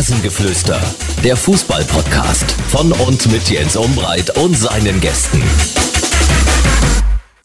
[0.00, 0.80] Rasengeflüster,
[1.22, 5.42] der Fußball-Podcast von und mit Jens Umbreit und seinen Gästen.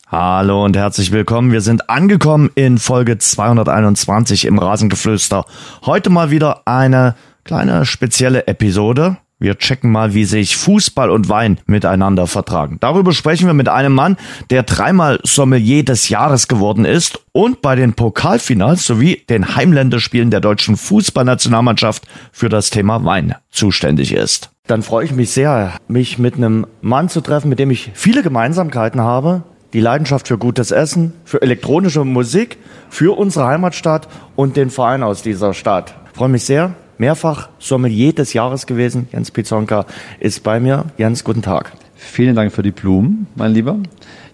[0.07, 1.51] Hallo und herzlich willkommen.
[1.51, 5.43] Wir sind angekommen in Folge 221 im Rasengeflüster.
[5.85, 9.17] Heute mal wieder eine kleine spezielle Episode.
[9.37, 12.77] Wir checken mal, wie sich Fußball und Wein miteinander vertragen.
[12.79, 14.15] Darüber sprechen wir mit einem Mann,
[14.49, 20.39] der dreimal Sommelier des Jahres geworden ist und bei den Pokalfinals sowie den Heimländerspielen der
[20.39, 24.51] deutschen Fußballnationalmannschaft für das Thema Wein zuständig ist.
[24.67, 28.23] Dann freue ich mich sehr, mich mit einem Mann zu treffen, mit dem ich viele
[28.23, 29.43] Gemeinsamkeiten habe.
[29.73, 32.57] Die Leidenschaft für gutes Essen, für elektronische Musik,
[32.89, 34.07] für unsere Heimatstadt
[34.37, 35.93] und den Verein aus dieser Stadt.
[36.13, 39.07] Freue mich sehr, mehrfach Sommelier des Jahres gewesen.
[39.11, 39.85] Jens Pizonka
[40.19, 40.85] ist bei mir.
[40.97, 41.73] Jens, guten Tag.
[41.95, 43.77] Vielen Dank für die Blumen, mein Lieber.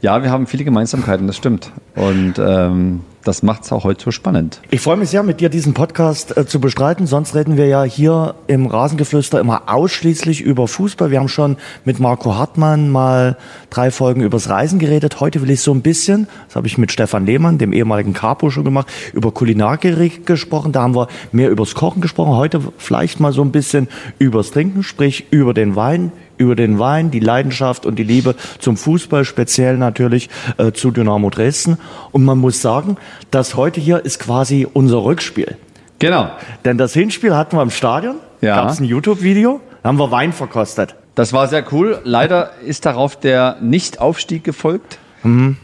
[0.01, 1.71] Ja, wir haben viele Gemeinsamkeiten, das stimmt.
[1.95, 4.59] Und ähm, das macht es auch heute so spannend.
[4.71, 7.05] Ich freue mich sehr, mit dir diesen Podcast äh, zu bestreiten.
[7.05, 11.11] Sonst reden wir ja hier im Rasengeflüster immer ausschließlich über Fußball.
[11.11, 13.37] Wir haben schon mit Marco Hartmann mal
[13.69, 15.19] drei Folgen übers Reisen geredet.
[15.19, 18.49] Heute will ich so ein bisschen, das habe ich mit Stefan Lehmann, dem ehemaligen Capo
[18.49, 20.71] schon gemacht, über Kulinargericht gesprochen.
[20.71, 22.35] Da haben wir mehr übers Kochen gesprochen.
[22.35, 27.11] Heute vielleicht mal so ein bisschen übers Trinken, sprich über den Wein, über den Wein,
[27.11, 31.77] die Leidenschaft und die Liebe zum Fußball, speziell natürlich äh, zu Dynamo Dresden.
[32.11, 32.97] Und man muss sagen,
[33.31, 35.57] das heute hier ist quasi unser Rückspiel.
[35.99, 36.29] Genau.
[36.65, 38.55] Denn das Hinspiel hatten wir im Stadion, Ja.
[38.55, 40.95] gab es ein YouTube-Video, da haben wir Wein verkostet.
[41.15, 41.99] Das war sehr cool.
[42.03, 44.97] Leider ist darauf der Nicht-Aufstieg gefolgt.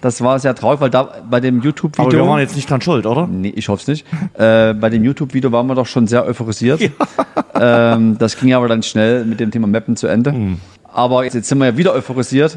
[0.02, 2.28] Das war sehr traurig, weil da bei dem Aber wir YouTube-Video.
[2.28, 3.28] waren jetzt nicht dran schuld, oder?
[3.28, 4.06] Nee, ich hoffe es nicht.
[4.34, 6.82] Äh, bei dem YouTube-Video waren wir doch schon sehr euphorisiert.
[7.60, 10.32] Ähm, das ging aber dann schnell mit dem Thema Mappen zu Ende.
[10.94, 12.56] Aber jetzt, jetzt sind wir ja wieder euphorisiert.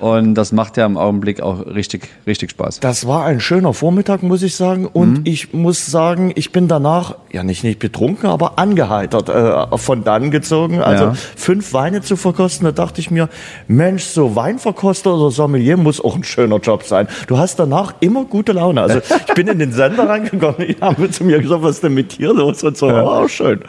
[0.00, 2.80] Und das macht ja im Augenblick auch richtig, richtig Spaß.
[2.80, 4.86] Das war ein schöner Vormittag, muss ich sagen.
[4.86, 5.20] Und Mhm.
[5.24, 10.30] ich muss sagen, ich bin danach, ja nicht, nicht betrunken, aber angeheitert äh, von dann
[10.30, 10.80] gezogen.
[10.82, 11.14] Also Ja.
[11.36, 13.28] fünf Weine zu verkosten, da dachte ich mir,
[13.68, 17.08] Mensch, so Weinverkoster oder Sommelier muss auch ein schöner Job sein.
[17.26, 18.82] Du hast danach immer gute Laune.
[18.82, 21.94] Also ich bin in den Sender reingekommen, die haben zu mir gesagt, was ist denn
[21.94, 22.62] mit dir los?
[22.62, 23.60] Und so, oh, schön.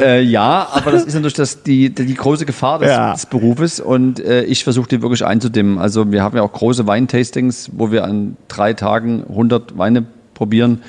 [0.00, 3.12] Äh, ja, aber das ist natürlich das, die, die große Gefahr des, Ja.
[3.12, 5.67] des Berufes und äh, ich versuche die wirklich einzudämmen.
[5.76, 10.80] Also wir haben ja auch große Weintastings, wo wir an drei Tagen 100 Weine probieren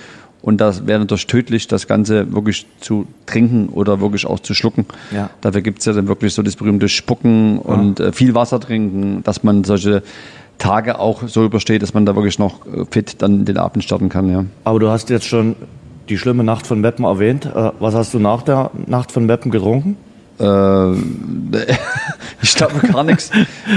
[0.41, 4.85] und das wäre natürlich tödlich, das Ganze wirklich zu trinken oder wirklich auch zu schlucken.
[5.11, 5.29] Ja.
[5.41, 9.43] Dafür gibt's ja dann wirklich so das berühmte Spucken und äh, viel Wasser trinken, dass
[9.43, 10.01] man solche
[10.57, 14.09] Tage auch so übersteht, dass man da wirklich noch äh, fit dann den Abend starten
[14.09, 14.29] kann.
[14.29, 14.45] Ja.
[14.63, 15.55] Aber du hast jetzt schon
[16.07, 17.45] die schlimme Nacht von Meppen erwähnt.
[17.45, 19.97] Äh, Was hast du nach der Nacht von Meppen getrunken?
[20.39, 20.93] Äh,
[22.41, 23.31] ich glaube gar nichts,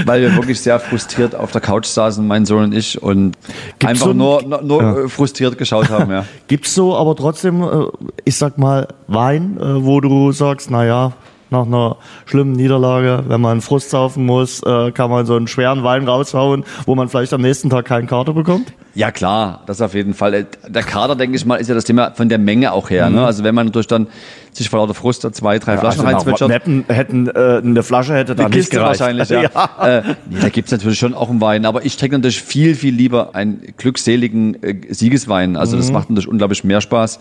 [0.07, 3.37] weil wir wirklich sehr frustriert auf der Couch saßen, mein Sohn und ich, und
[3.79, 6.11] Gibt's einfach so nur, nur, äh, frustriert geschaut haben.
[6.11, 6.25] Ja.
[6.49, 7.87] Gibt's so aber trotzdem, äh,
[8.25, 11.13] ich sag mal, Wein, äh, wo du sagst, na ja,
[11.53, 11.97] nach einer
[12.27, 16.65] schlimmen Niederlage, wenn man Frust saufen muss, äh, kann man so einen schweren Wein raushauen,
[16.87, 18.73] wo man vielleicht am nächsten Tag keinen Kater bekommt?
[18.95, 20.35] ja klar, das auf jeden Fall.
[20.35, 23.09] Äh, Der Kader, denke ich mal, ist ja das Thema von der Menge auch her.
[23.09, 23.25] Ne?
[23.25, 24.07] Also wenn man natürlich dann
[24.53, 26.49] sich vor lauter Frust da zwei, drei Flaschen also reinzwitschert.
[26.51, 29.01] Meppen hätten, äh, eine Flasche hätte da Eine nicht gereicht.
[29.01, 29.49] wahrscheinlich, ja.
[29.81, 32.95] Äh, nee, da gibt's natürlich schon auch einen Wein, aber ich trinke natürlich viel, viel
[32.95, 35.57] lieber einen glückseligen äh, Siegeswein.
[35.57, 35.81] Also Mhm.
[35.81, 37.19] das macht natürlich unglaublich mehr Spaß.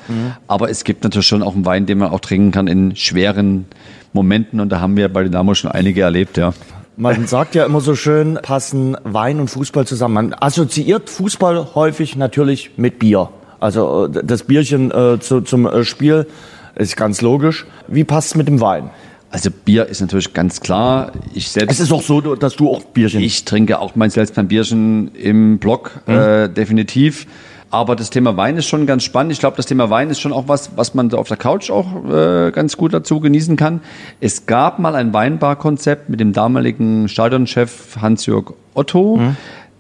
[0.50, 3.66] Aber es gibt natürlich schon auch einen Wein, den man auch trinken kann in schweren
[4.14, 6.54] Momenten und da haben wir bei Dynamo schon einige erlebt, ja.
[6.98, 10.14] Man sagt ja immer so schön, passen Wein und Fußball zusammen.
[10.14, 13.30] Man assoziiert Fußball häufig natürlich mit Bier.
[13.60, 16.28] Also äh, das Bierchen äh, zu, zum äh, Spiel
[16.76, 17.66] ist ganz logisch.
[17.88, 18.90] Wie passt es mit dem Wein?
[19.30, 21.14] Also Bier ist natürlich ganz klar.
[21.34, 24.36] Ich selbst Es ist auch so, dass du auch Bierchen Ich trinke auch mein selbst
[24.36, 27.28] mein Bierchen im Block, äh, definitiv.
[27.72, 29.32] Aber das Thema Wein ist schon ganz spannend.
[29.32, 31.72] Ich glaube, das Thema Wein ist schon auch was, was man da auf der Couch
[31.72, 33.80] auch äh, ganz gut dazu genießen kann.
[34.20, 39.20] Es gab mal ein Weinbar-Konzept mit dem damaligen Stadionchef Hans-Jörg Otto.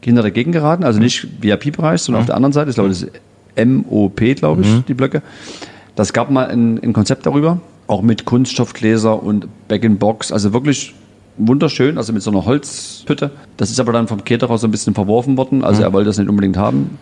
[0.01, 2.69] Kinder dagegen geraten, also nicht VIP-Bereich, sondern auf der anderen Seite.
[2.69, 3.11] Ich glaube, das ist
[3.63, 5.21] MOP, glaube ich, die Blöcke.
[5.95, 10.31] Das gab mal ein, ein Konzept darüber, auch mit Kunststoffgläser und Bag-in-Box.
[10.31, 10.95] Also wirklich
[11.37, 13.31] wunderschön, also mit so einer Holzhütte.
[13.57, 15.63] Das ist aber dann vom Caterer so ein bisschen verworfen worden.
[15.63, 16.97] Also er wollte das nicht unbedingt haben.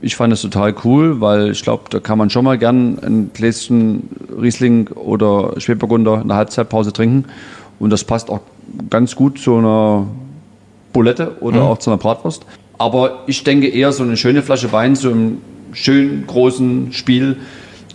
[0.00, 3.30] Ich fand das total cool, weil ich glaube, da kann man schon mal gern ein
[3.34, 4.08] Gläschen
[4.40, 7.24] Riesling oder Spätburgunder in der Halbzeitpause trinken.
[7.80, 8.40] Und das passt auch
[8.90, 10.06] ganz gut zu einer
[10.92, 12.44] Bulette oder auch zu einer Bratwurst.
[12.78, 15.38] Aber ich denke eher so eine schöne Flasche Wein, so im
[15.72, 17.38] schönen großen Spiel.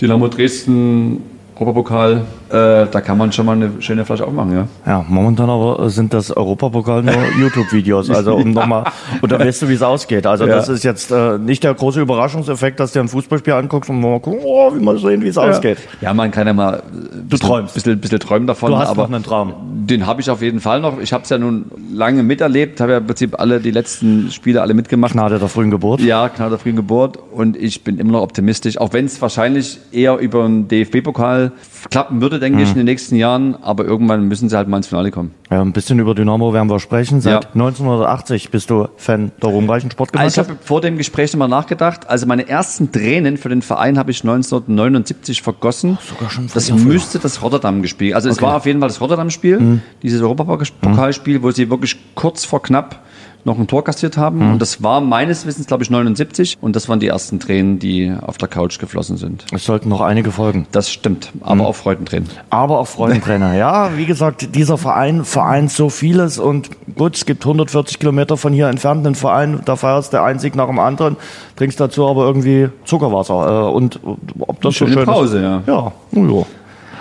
[0.01, 1.21] Dynamo Dresden,
[1.63, 4.67] Europapokal, äh, da kann man schon mal eine schöne Flasche aufmachen, ja.
[4.85, 8.09] Ja, momentan aber sind das Europapokal nur YouTube-Videos.
[8.09, 8.85] Also um nochmal,
[9.21, 10.27] und dann weißt du, wie es ausgeht.
[10.27, 10.55] Also Ja.
[10.55, 14.19] das ist jetzt äh, nicht der große Überraschungseffekt, dass du ein Fußballspiel anguckst und mal
[14.19, 15.77] gucken, oh, wie man sehen, wie es ausgeht.
[16.01, 17.73] Ja, man kann ja mal ein bisschen, träumst.
[17.73, 18.71] bisschen, bisschen träumen davon.
[18.71, 19.53] Du hast aber noch einen Traum.
[19.87, 20.99] Den habe ich auf jeden Fall noch.
[20.99, 24.61] Ich habe es ja nun lange miterlebt, habe ja im Prinzip alle die letzten Spiele
[24.61, 25.13] alle mitgemacht.
[25.13, 26.01] Gnade der frühen Geburt.
[26.01, 27.17] Ja, genau der frühen Geburt.
[27.31, 31.51] Und ich bin immer noch optimistisch, auch wenn es wahrscheinlich eher über den DFB-Pokal
[31.89, 32.63] klappen würde, denke Mhm.
[32.63, 33.55] ich, in den nächsten Jahren.
[33.61, 35.31] Aber irgendwann müssen sie halt mal ins Finale kommen.
[35.51, 37.21] Ja, ein bisschen über Dynamo werden wir sprechen.
[37.21, 37.49] Seit Ja.
[37.53, 40.49] 1980 bist du Fan der ruhmreichen Also ich Sportgemeinschaft.
[40.49, 42.09] habe vor dem Gespräch nochmal nachgedacht.
[42.09, 45.97] Also meine ersten Tränen für den Verein habe ich 1979 vergossen.
[46.09, 48.13] sogar schon Das müsste das Rotterdam-Spiel.
[48.13, 48.45] Also es Okay.
[48.45, 48.49] Mhm.
[48.49, 53.01] war auf jeden Fall das Rotterdam-Spiel, dieses Europapokalspiel, wo sie wirklich kurz vor knapp
[53.45, 54.39] noch ein Tor kassiert haben.
[54.39, 54.51] Mhm.
[54.53, 56.57] Und das war meines Wissens, glaube ich, 79.
[56.61, 59.45] Und das waren die ersten Tränen, die auf der Couch geflossen sind.
[59.53, 60.65] es sollten noch einige folgen.
[60.71, 61.61] Das stimmt, aber Mhm.
[61.61, 62.29] auch Freudentränen.
[62.49, 63.53] Aber auch Freundentrainer.
[63.63, 68.53] Ja, wie gesagt, dieser Verein vereint so vieles und gut, es gibt 140 Kilometer von
[68.53, 71.17] hier entfernt einen Verein, da feierst du einen Sieg nach dem anderen,
[71.55, 73.67] trinkst dazu aber irgendwie Zuckerwasser.
[73.67, 73.99] Äh, und
[74.39, 75.43] ob das so Schöne schön Pause, ist.
[75.43, 75.61] ja.
[75.67, 76.45] Ja, ja.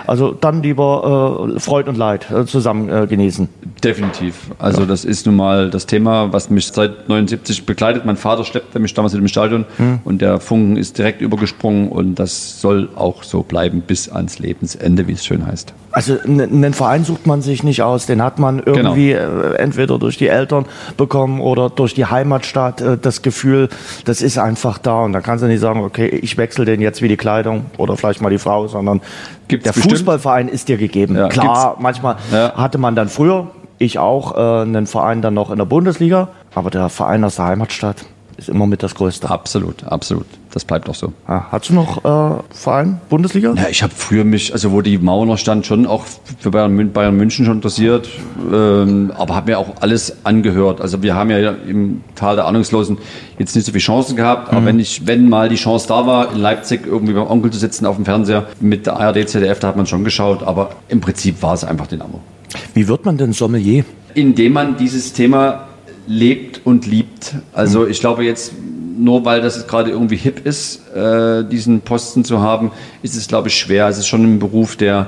[0.05, 3.49] Also dann lieber äh, Freud und Leid äh, zusammen äh, genießen.
[3.83, 4.51] Definitiv.
[4.59, 8.05] Also das ist nun mal das Thema, was mich seit 79 begleitet.
[8.05, 9.99] Mein Vater schleppte mich damals in dem Stadion Hm.
[10.03, 15.07] und der Funken ist direkt übergesprungen und das soll auch so bleiben bis ans Lebensende,
[15.07, 15.73] wie es schön heißt.
[15.93, 20.17] Also einen Verein sucht man sich nicht aus, den hat man irgendwie äh, entweder durch
[20.17, 20.65] die Eltern
[20.97, 23.69] bekommen oder durch die Heimatstadt äh, das Gefühl,
[24.05, 27.03] das ist einfach da und dann kannst du nicht sagen, okay, ich wechsle den jetzt
[27.03, 29.01] wie die Kleidung oder vielleicht mal die Frau, sondern
[29.47, 29.91] Gibt's der bestimmt.
[29.93, 31.15] Fußballverein ist dir gegeben.
[31.15, 32.53] Ja, Klar, manchmal Ja.
[32.55, 33.47] hatte man dann früher,
[33.77, 37.45] ich auch, äh, einen Verein dann noch in der Bundesliga, aber der Verein aus der
[37.45, 37.97] Heimatstadt
[38.37, 39.29] ist immer mit das Größte.
[39.29, 40.25] Absolut, absolut.
[40.53, 41.13] Das bleibt auch so.
[41.25, 43.55] Ah, hast du noch äh, Verein, Bundesliga?
[43.55, 46.05] Ja, ich habe früher mich, also wo die Mauer noch stand, schon auch
[46.37, 48.07] für Bayern, Bayern München schon interessiert,
[48.53, 50.79] ähm, aber habe mir auch alles angehört.
[50.79, 52.99] Also wir haben ja im Tal der Ahnungslosen
[53.39, 56.31] jetzt nicht so viele Chancen gehabt, aber wenn ich, wenn mal die Chance da war,
[56.31, 59.69] in Leipzig irgendwie beim Onkel zu sitzen auf dem Fernseher mit der ARD, ZDF, da
[59.69, 62.19] hat man schon geschaut, aber im Prinzip war es einfach Dynamo.
[62.75, 63.85] Wie wird man denn Sommelier?
[64.13, 65.67] Indem man dieses Thema
[66.05, 67.33] lebt und liebt.
[67.53, 68.53] Also ich glaube jetzt,
[68.97, 73.47] nur weil das gerade irgendwie hip ist, äh, diesen Posten zu haben, ist es, glaube
[73.47, 73.87] ich, schwer.
[73.87, 75.07] Es ist schon ein Beruf, der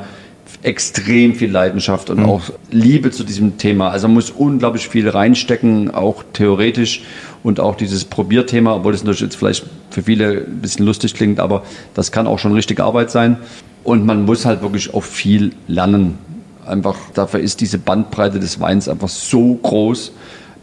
[0.61, 2.41] extrem viel Leidenschaft und auch
[2.71, 3.89] Liebe zu diesem Thema.
[3.89, 7.03] Also man muss unglaublich viel reinstecken, auch theoretisch
[7.43, 11.39] und auch dieses Probierthema, obwohl das natürlich jetzt vielleicht für viele ein bisschen lustig klingt,
[11.39, 13.37] aber das kann auch schon richtige Arbeit sein.
[13.83, 16.17] Und man muss halt wirklich auch viel lernen.
[16.65, 20.11] Einfach dafür ist diese Bandbreite des Weins einfach so groß,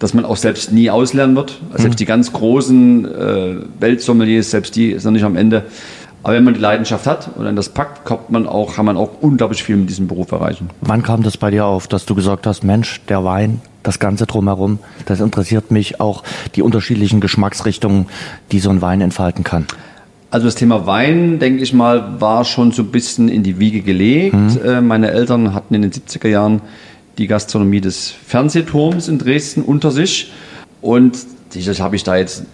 [0.03, 1.61] dass man auch selbst nie auslernen wird.
[1.71, 5.63] Also Selbst die ganz großen äh, Weltsommeliers, selbst die ist noch nicht am Ende.
[6.25, 8.97] Aber wenn man die Leidenschaft hat und dann das packt, kommt man auch, kann man
[8.97, 10.71] auch unglaublich viel mit diesem Beruf erreichen.
[10.81, 14.27] Wann kam das bei dir auf, dass du gesagt hast, Mensch, der Wein, das Ganze
[14.27, 16.25] drumherum, das interessiert mich auch
[16.57, 18.07] die unterschiedlichen Geschmacksrichtungen,
[18.51, 19.67] die so ein Wein entfalten kann?
[20.31, 23.83] Also das Thema Wein, denke ich mal, war schon so ein bisschen in die Wiege
[23.83, 24.35] gelegt.
[24.65, 26.63] Äh, meine Eltern hatten in den 70er Jahren
[27.19, 30.33] die Gastronomie des Fernsehturms in Dresden unter sich.
[30.81, 31.19] Und
[31.51, 32.45] sicherlich habe ich da jetzt,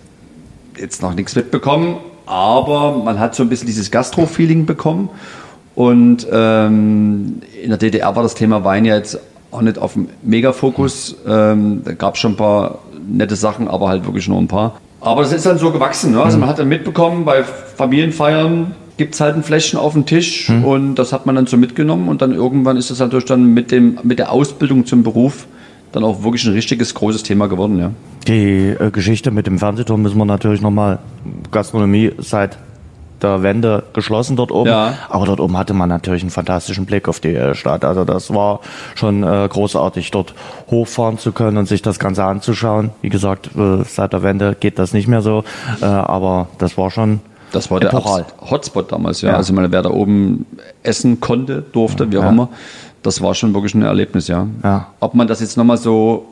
[0.77, 5.09] jetzt noch nichts mitbekommen, aber man hat so ein bisschen dieses Gastro-Feeling bekommen.
[5.75, 9.19] Und ähm, in der DDR war das Thema Wein ja jetzt
[9.51, 11.17] auch nicht auf dem Megafokus.
[11.27, 14.81] Ähm, da gab es schon ein paar nette Sachen, aber halt wirklich nur ein paar.
[15.01, 16.13] Aber das ist dann so gewachsen.
[16.13, 16.23] Ne?
[16.23, 20.51] Also man hat dann mitbekommen, bei Familienfeiern gibt es halt ein Fläschchen auf dem Tisch
[20.51, 23.71] und das hat man dann so mitgenommen und dann irgendwann ist das natürlich dann mit,
[23.71, 25.47] dem, mit der Ausbildung zum Beruf
[25.93, 27.79] dann auch wirklich ein richtiges großes Thema geworden.
[27.79, 27.91] Ja.
[28.27, 30.99] Die äh, Geschichte mit dem Fernsehturm müssen wir natürlich nochmal,
[31.51, 32.59] Gastronomie seit
[33.23, 34.69] der Wende geschlossen dort oben.
[34.69, 34.95] Ja.
[35.09, 37.85] Aber dort oben hatte man natürlich einen fantastischen Blick auf die äh, Stadt.
[37.85, 38.61] Also das war
[38.95, 40.35] schon äh, großartig, dort
[40.71, 42.91] hochfahren zu können und sich das Ganze anzuschauen.
[43.03, 45.43] Wie gesagt, äh, seit der Wende geht das nicht mehr so.
[45.81, 47.21] Äh, aber das war schon
[47.53, 48.27] Das war der epochal.
[48.51, 49.31] Hotspot damals, ja.
[49.31, 49.37] Ja.
[49.37, 50.45] Also meine, wer da oben
[50.83, 52.29] essen konnte, durfte, wie auch Ja.
[52.31, 52.49] immer,
[53.03, 54.47] das war schon wirklich ein Erlebnis, ja.
[54.63, 54.89] Ja.
[55.01, 56.27] Ob man das jetzt nochmal so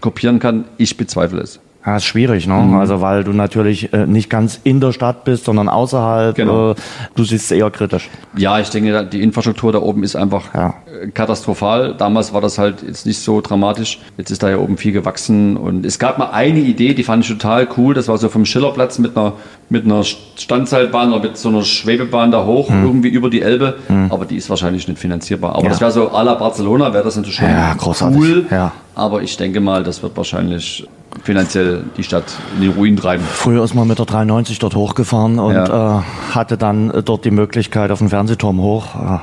[0.00, 1.60] kopieren kann, ich bezweifle es.
[1.86, 2.54] Ja, ist schwierig, ne?
[2.54, 2.76] Mhm.
[2.76, 6.34] Also weil du natürlich äh, nicht ganz in der Stadt bist, sondern außerhalb.
[6.34, 6.72] Genau.
[6.72, 6.74] Äh,
[7.14, 8.10] du siehst es eher kritisch.
[8.36, 10.74] Ja, ich denke, die Infrastruktur da oben ist einfach Ja.
[11.02, 11.94] äh, katastrophal.
[11.94, 14.00] Damals war das halt jetzt nicht so dramatisch.
[14.18, 17.22] Jetzt ist da ja oben viel gewachsen und es gab mal eine Idee, die fand
[17.24, 17.94] ich total cool.
[17.94, 19.34] Das war so vom Schillerplatz mit einer,
[19.70, 23.76] mit einer Standseilbahn oder mit so einer Schwebebahn da hoch, irgendwie über die Elbe.
[24.10, 25.50] Aber die ist wahrscheinlich nicht finanzierbar.
[25.52, 25.64] Aber Mhm.
[25.66, 25.70] Ja.
[25.70, 28.18] das wäre so à la Barcelona, wäre das natürlich schon Ja, großartig.
[28.18, 28.46] cool.
[28.50, 28.72] Ja.
[28.94, 30.86] Aber ich denke mal, das wird wahrscheinlich
[31.22, 32.24] finanziell die Stadt
[32.56, 33.24] in die Ruin treiben.
[33.24, 35.98] Früher ist man mit der 93 dort hochgefahren und Ja.
[35.98, 36.02] äh,
[36.34, 38.94] hatte dann äh, dort die Möglichkeit auf den Fernsehturm hoch.
[38.94, 39.18] Äh,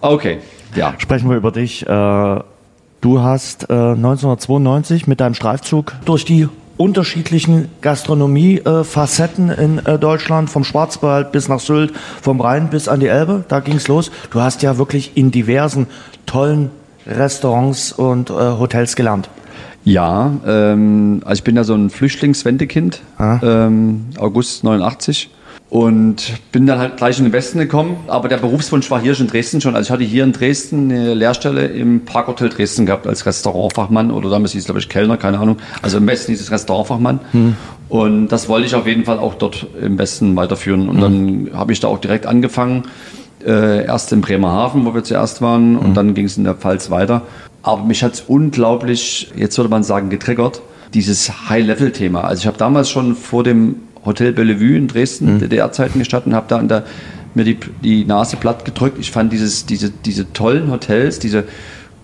[0.00, 0.38] Okay,
[0.76, 0.94] ja.
[0.98, 1.86] Sprechen wir über dich.
[1.86, 2.40] Äh,
[3.00, 11.32] Du hast äh, 1992 mit deinem Streifzug durch die unterschiedlichen Gastronomie-Facetten in Deutschland, vom Schwarzwald
[11.32, 14.10] bis nach Sylt, vom Rhein bis an die Elbe, da ging's los.
[14.30, 15.86] Du hast ja wirklich in diversen
[16.26, 16.70] tollen
[17.06, 19.28] Restaurants und Hotels gelernt.
[19.84, 23.38] Ja, ähm, also ich bin ja so ein Flüchtlingswendekind, Ah.
[23.42, 25.30] ähm, August 89
[25.70, 29.26] und bin dann halt gleich in den Westen gekommen, aber der Berufswunsch war hier schon
[29.26, 29.74] in Dresden schon.
[29.76, 34.30] Also ich hatte hier in Dresden eine Lehrstelle im Parkhotel Dresden gehabt als Restaurantfachmann oder
[34.30, 35.56] damals hieß es glaube ich Kellner, keine Ahnung.
[35.82, 37.20] Also im Westen hieß es Restaurantfachmann
[37.88, 41.72] und das wollte ich auf jeden Fall auch dort im Westen weiterführen und dann habe
[41.72, 42.84] ich da auch direkt angefangen.
[43.46, 46.90] Äh, erst in Bremerhaven, wo wir zuerst waren, und dann ging es in der Pfalz
[46.90, 47.22] weiter.
[47.68, 50.62] Aber mich hat es unglaublich, jetzt würde man sagen, getriggert,
[50.94, 52.22] dieses High-Level-Thema.
[52.22, 56.62] Also ich habe damals schon vor dem Hotel Bellevue in Dresden, DDR-Zeiten gestanden, habe da
[56.62, 56.84] der,
[57.34, 58.96] mir die, die Nase platt gedrückt.
[58.98, 61.44] Ich fand dieses, diese, diese tollen Hotels, diese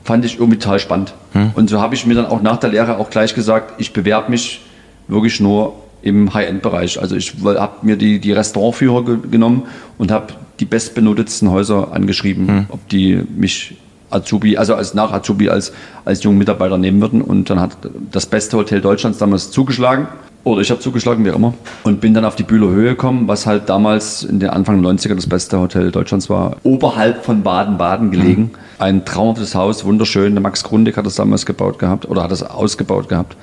[0.03, 1.15] fand ich irgendwie total spannend.
[1.55, 4.31] Und so habe ich mir dann auch nach der Lehre auch gleich gesagt, ich bewerbe
[4.31, 4.61] mich
[5.09, 7.01] wirklich nur im High-End-Bereich.
[7.01, 9.63] Also ich habe mir die, die Restaurantführer ge genommen
[9.97, 13.77] und habe die bestbenotetsten Häuser angeschrieben, ob die mich
[14.15, 15.73] Azubi, also als nach Azubi als,
[16.05, 17.21] als jungen Mitarbeiter nehmen würden.
[17.21, 17.77] Und dann hat
[18.11, 20.09] das beste Hotel Deutschlands damals zugeschlagen.
[20.45, 21.55] Oder ich habe zugeschlagen, wie immer.
[21.85, 24.93] Und bin dann auf die Bühler Höhe gekommen, was halt damals in den Anfang der
[24.93, 26.57] 90er das beste Hotel Deutschlands war.
[26.65, 28.51] Oberhalb von Baden-Baden gelegen.
[28.79, 30.35] Ein traumhaftes Haus, wunderschön.
[30.35, 33.37] Der Max Grundig hat das damals gebaut gehabt oder hat das ausgebaut gehabt.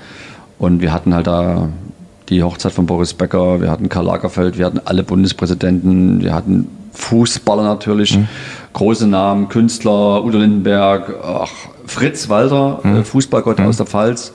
[0.59, 1.69] Und wir hatten halt da
[2.29, 6.67] die Hochzeit von Boris Becker, wir hatten Karl Lagerfeld, wir hatten alle Bundespräsidenten, wir hatten
[6.91, 8.17] Fußballer natürlich,
[8.73, 11.51] große Namen, Künstler, Udo Lindenberg, ach,
[11.85, 14.33] Fritz Walter, äh, Fußballgott aus der Pfalz.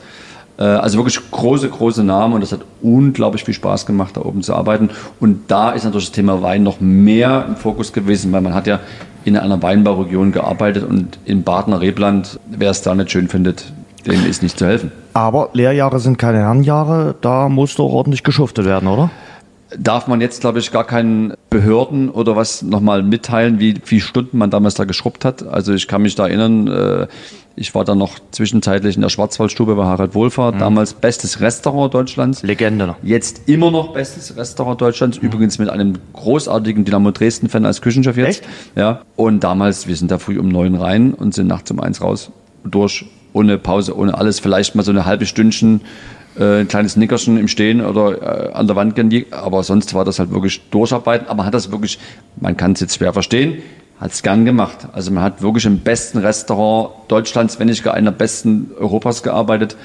[0.59, 4.43] Äh, Also wirklich große, große Namen und das hat unglaublich viel Spaß gemacht, da oben
[4.43, 4.91] zu arbeiten.
[5.21, 8.67] Und da ist natürlich das Thema Wein noch mehr im Fokus gewesen, weil man hat
[8.67, 8.81] ja
[9.25, 13.73] in einer Weinbauregion gearbeitet und in Badener Rebland, wer es da nicht schön findet,
[14.07, 14.93] dem ist nicht zu helfen.
[15.15, 19.11] Aber Lehrjahre sind keine Herrenjahre, da musste auch ordentlich geschuftet werden, oder?
[19.77, 24.39] Darf man jetzt, glaube ich, gar keinen Behörden oder was nochmal mitteilen, wie viele Stunden
[24.39, 25.47] man damals da geschrubbt hat.
[25.47, 27.07] Also ich kann mich da erinnern, äh,
[27.57, 32.43] ich war da noch zwischenzeitlich in der Schwarzwaldstube bei Harald Wohlfahrt, damals bestes Restaurant Deutschlands.
[32.43, 32.97] Legende noch.
[33.03, 38.29] Jetzt immer noch bestes Restaurant Deutschlands, übrigens mit einem großartigen Dynamo Dresden-Fan als Küchenchef jetzt.
[38.29, 38.43] Echt?
[38.77, 39.01] Ja.
[39.17, 42.31] Und damals, wir sind da früh um neun rein und sind nachts um eins raus,
[42.63, 45.81] durch, ohne Pause, ohne alles, vielleicht mal so eine halbe Stündchen,
[46.39, 50.05] äh, ein kleines Nickerchen im Stehen oder äh, an der Wand gelegt, aber sonst war
[50.05, 51.99] das halt wirklich Durcharbeiten, aber man hat das wirklich,
[52.41, 53.63] man kann es jetzt schwer verstehen,
[54.01, 54.89] hat es gern gemacht.
[54.93, 59.77] Also man hat wirklich im besten Restaurant Deutschlands, wenn nicht gar einer besten Europas gearbeitet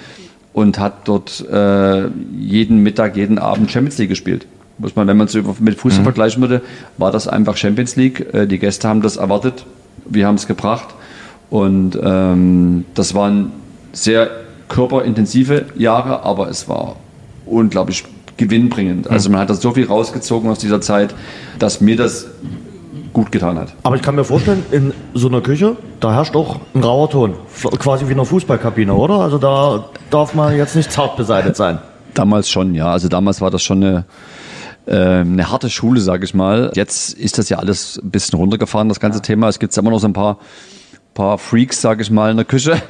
[0.54, 4.46] und hat dort äh, jeden Mittag, jeden Abend Champions League gespielt.
[4.78, 6.62] Muss man, wenn man es mit Fußball vergleichen würde,
[6.98, 8.34] war das einfach Champions League.
[8.34, 9.66] Äh, die Gäste haben das erwartet,
[10.06, 10.88] wir haben es gebracht
[11.50, 13.52] und ähm, das waren
[13.94, 14.30] sehr
[14.72, 16.96] körperintensive Jahre, aber es war
[17.46, 18.06] unglaublich
[18.38, 19.10] gewinnbringend.
[19.10, 21.14] Also man hat da so viel rausgezogen aus dieser Zeit,
[21.60, 22.28] dass mir das
[23.14, 23.74] gut getan hat.
[23.84, 27.34] Aber ich kann mir vorstellen, in so einer Küche, da herrscht auch ein rauer Ton.
[27.80, 29.16] Quasi wie in einer Fußballkabine, oder?
[29.16, 31.80] Also da darf man jetzt nicht zart beseitigt sein.
[32.14, 32.92] Damals schon, ja.
[32.92, 34.06] Also damals war das schon eine,
[34.86, 36.72] äh, eine harte Schule, sage ich mal.
[36.76, 39.50] Jetzt ist das ja alles ein bisschen runtergefahren, das ganze Thema.
[39.50, 40.38] Es gibt immer noch so ein paar,
[41.22, 42.82] paar Freaks, sage ich mal, in der Küche.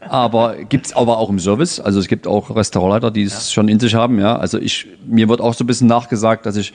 [0.00, 1.78] Aber gibt's aber auch im Service.
[1.78, 4.18] Also es gibt auch Restaurantleiter, die es schon in sich haben.
[4.18, 6.72] Ja, also ich mir wird auch so ein bisschen nachgesagt, dass ich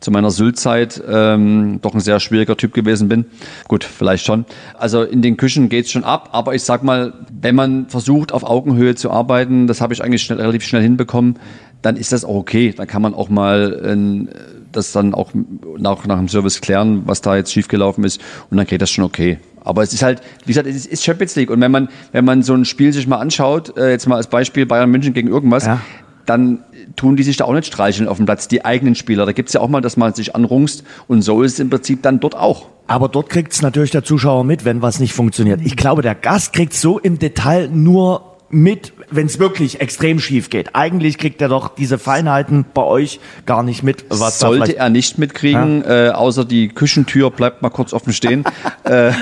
[0.00, 3.26] zu meiner Sylt-Zeit ähm, doch ein sehr schwieriger Typ gewesen bin.
[3.68, 4.46] Gut, vielleicht schon.
[4.78, 8.44] Also in den Küchen geht's schon ab, aber ich sag mal, wenn man versucht, auf
[8.44, 11.38] Augenhöhe zu arbeiten, das habe ich eigentlich schnell, relativ schnell hinbekommen,
[11.82, 12.72] dann ist das auch okay.
[12.74, 14.30] Dann kann man auch mal ähm,
[14.76, 15.30] das dann auch
[15.78, 19.04] nach, nach dem Service klären, was da jetzt schiefgelaufen ist und dann geht das schon
[19.04, 19.38] okay.
[19.62, 22.42] Aber es ist halt, wie gesagt, es ist- Champions League und wenn man, wenn man
[22.42, 25.64] so ein Spiel sich mal anschaut, äh, jetzt mal als Beispiel Bayern München gegen irgendwas,
[25.66, 25.80] Ja.
[26.26, 26.60] dann
[26.96, 29.24] tun die sich da auch nicht streicheln auf dem Platz, die eigenen Spieler.
[29.26, 32.02] Da gibt's ja auch mal, dass man sich anrungst und so ist es im Prinzip
[32.02, 32.66] dann dort auch.
[32.86, 35.60] Aber dort kriegt's natürlich der Zuschauer mit, wenn was nicht funktioniert.
[35.64, 40.50] Ich glaube, der Gast kriegt's so im Detail nur mit, wenn es wirklich extrem schief
[40.50, 40.74] geht.
[40.74, 45.18] Eigentlich kriegt er doch diese Feinheiten bei euch gar nicht mit, was Sollte er nicht
[45.18, 48.44] mitkriegen, äh, außer die Küchentür bleibt mal kurz offen stehen.
[48.84, 49.12] äh,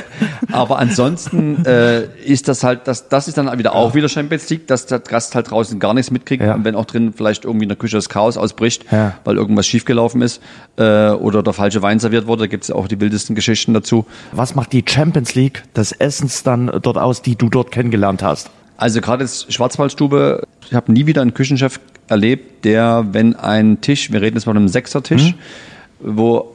[0.51, 4.67] aber ansonsten äh, ist das halt, das, das ist dann wieder auch wieder Champions League,
[4.67, 6.55] dass der Gast halt draußen gar nichts mitkriegt Ja.
[6.55, 9.15] und wenn auch drin vielleicht irgendwie in der Küche das Chaos ausbricht, Ja.
[9.25, 10.41] weil irgendwas schiefgelaufen ist
[10.77, 14.07] äh, oder der falsche Wein serviert wurde, da gibt's ja auch die wildesten Geschichten dazu.
[14.33, 18.51] Was macht die Champions League des Essens dann dort aus, die du dort kennengelernt hast?
[18.83, 24.11] Also gerade jetzt Schwarzwaldstube, ich habe nie wieder einen Küchenchef erlebt, der, wenn ein Tisch,
[24.11, 25.37] wir reden jetzt mal von einem Sechsertisch,
[26.01, 26.51] wo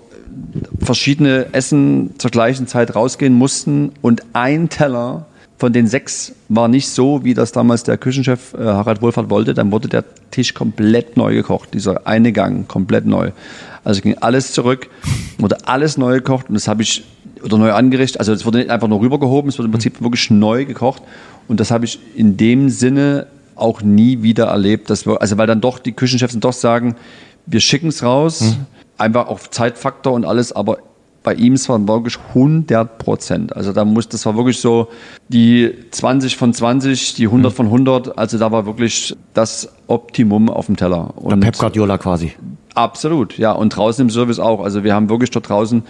[0.81, 5.25] verschiedene Essen zur gleichen Zeit rausgehen mussten und ein Teller
[5.57, 9.53] von den sechs war nicht so, wie das damals der Küchenchef äh, Harald Wohlfahrt wollte.
[9.53, 13.31] Dann wurde der Tisch komplett neu gekocht, dieser eine Gang komplett neu.
[13.86, 14.89] Also ging alles zurück,
[15.38, 17.05] wurde alles neu gekocht und das habe ich
[17.44, 18.20] oder neu angerichtet.
[18.20, 21.03] Also es wurde nicht einfach nur rübergehoben, es wurde im Prinzip wirklich neu gekocht
[21.48, 24.89] und das habe ich in dem Sinne auch nie wieder erlebt.
[24.89, 26.96] Dass wir, also weil dann doch die Küchenchefs doch sagen,
[27.46, 28.65] wir schicken es raus, mhm.
[28.98, 30.79] einfach auf Zeitfaktor und alles, aber
[31.24, 33.53] bei ihm es war wirklich 100 Prozent.
[33.53, 34.88] Also da muss, das war wirklich so
[35.27, 37.56] die 20 von 20, die 100 mhm.
[37.56, 38.17] von 100.
[38.17, 41.17] Also da war wirklich das Optimum auf dem Teller.
[41.17, 42.32] Und Der Pep Guardiola quasi.
[42.75, 43.51] Absolut, ja.
[43.51, 44.63] Und draußen im Service auch.
[44.63, 45.84] Also wir haben wirklich dort draußen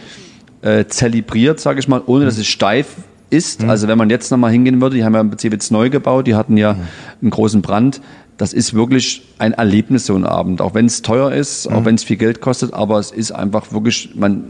[0.61, 2.95] äh, zelebriert, sage ich mal, ohne dass es steif
[3.29, 3.63] ist.
[3.63, 3.69] Mhm.
[3.69, 6.27] Also wenn man jetzt nochmal hingehen würde, die haben ja im Prinzip jetzt neu gebaut,
[6.27, 6.79] die hatten ja mhm.
[7.21, 8.01] einen großen Brand
[8.37, 10.61] das ist wirklich ein Erlebnis, so ein Abend.
[10.61, 11.75] Auch wenn es teuer ist, mhm.
[11.75, 14.43] auch wenn es viel Geld kostet, aber es ist einfach wirklich, man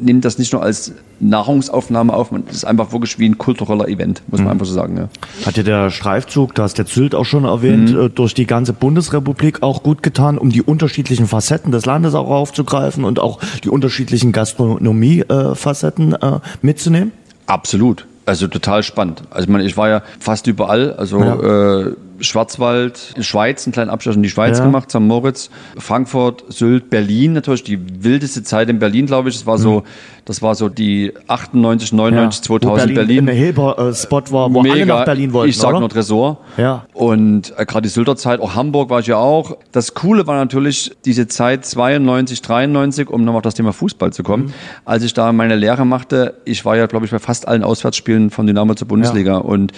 [0.00, 4.22] nimmt das nicht nur als Nahrungsaufnahme auf, man ist einfach wirklich wie ein kultureller Event,
[4.28, 4.52] muss man mhm.
[4.52, 4.96] einfach so sagen.
[4.96, 5.08] Ja.
[5.46, 8.00] Hat dir der Streifzug, da hast der Sylt auch schon erwähnt, mhm.
[8.00, 12.30] Äh, durch die ganze Bundesrepublik auch gut getan, um die unterschiedlichen Facetten des Landes auch
[12.30, 17.12] aufzugreifen und auch die unterschiedlichen Gastronomie-Facetten äh, mitzunehmen?
[17.46, 18.06] Absolut.
[18.26, 19.22] Also total spannend.
[19.30, 20.94] Also ich meine, ich war ja fast überall.
[20.94, 21.80] Also ja.
[21.82, 24.64] äh, Schwarzwald, Schweiz, einen kleinen Abschluss in die Schweiz ja.
[24.64, 25.00] gemacht, St.
[25.00, 29.36] Moritz, Frankfurt, Sylt, Berlin natürlich, die wildeste Zeit in Berlin, glaube ich.
[29.36, 29.84] Das war so, mhm.
[30.24, 32.42] das war so die 98, 99, ja.
[32.46, 32.94] 2000 wo Berlin.
[32.94, 33.28] Berlin.
[33.28, 34.74] Ein Hilber-Spot war, wo Mega.
[34.74, 35.80] alle nach Berlin wollten, Ich sag oder?
[35.80, 36.38] nur Tresor.
[36.56, 36.86] Ja.
[36.92, 39.56] Und äh, gerade die Sylter Zeit, auch Hamburg war ich ja auch.
[39.72, 44.22] Das Coole war natürlich diese Zeit 92, 93, um nochmal auf das Thema Fußball zu
[44.22, 44.44] kommen.
[44.44, 44.52] Mhm.
[44.84, 48.30] Als ich da meine Lehre machte, ich war ja, glaube ich, bei fast allen Auswärtsspielen
[48.30, 49.38] von Dynamo zur Bundesliga ja.
[49.38, 49.72] und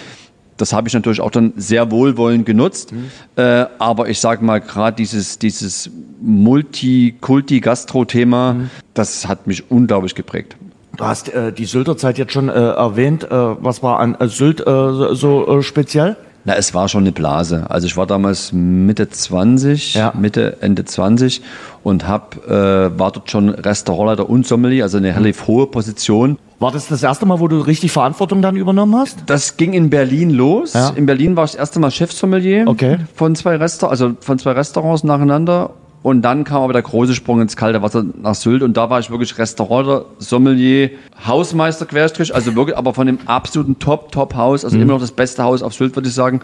[0.57, 2.93] das habe ich natürlich auch dann sehr wohlwollend genutzt.
[2.93, 3.11] Mhm.
[3.37, 8.71] Äh, aber ich sage mal, gerade dieses, dieses Multi-Kulti-Gastro-Thema, mhm.
[8.95, 10.57] das hat mich unglaublich geprägt.
[10.97, 13.25] Du hast äh, die Sylter Zeit jetzt schon äh, erwähnt.
[13.25, 16.17] Äh, was war an äh, Sylt äh, so äh, speziell?
[16.47, 17.69] Na, es war schon eine Blase.
[17.69, 20.13] Also ich war damals Mitte 20, ja.
[20.17, 21.43] Mitte, Ende 20
[21.83, 26.39] und hab, äh, war dort schon Restaurantleiter und Sommelier, also eine relativ hohe Position.
[26.61, 29.25] War das das erste Mal, wo du richtig Verantwortung dann übernommen hast?
[29.27, 30.73] Das ging in Berlin los.
[30.75, 30.91] Ja.
[30.91, 32.99] In Berlin war ich das erste Mal Chefsommelier okay.
[33.13, 35.71] von zwei Restaurants, also von zwei Restaurants nacheinander.
[36.07, 39.01] Und dann kam aber der große Sprung ins kalte Wasser nach Sylt und da war
[39.01, 40.91] ich wirklich Restaurateur, Sommelier,
[41.27, 44.83] Hausmeister, Querstrich, also wirklich, aber von dem absoluten Top, Top Haus, also mhm.
[44.83, 46.43] immer noch das beste Haus auf Sylt, würde ich sagen.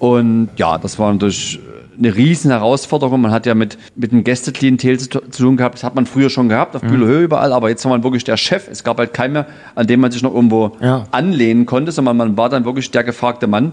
[0.00, 1.60] Und ja, das war natürlich
[1.96, 3.20] eine riesen Herausforderung.
[3.20, 5.76] Man hat ja mit, mit einem Gästeklientel zu, zu tun gehabt.
[5.76, 6.88] Das hat man früher schon gehabt, auf mhm.
[6.88, 7.52] Bühlerhöhe überall.
[7.52, 8.66] Aber jetzt war man wirklich der Chef.
[8.68, 11.04] Es gab halt keinen mehr, an dem man sich noch irgendwo ja.
[11.12, 13.70] anlehnen konnte, sondern man war dann wirklich der gefragte Mann.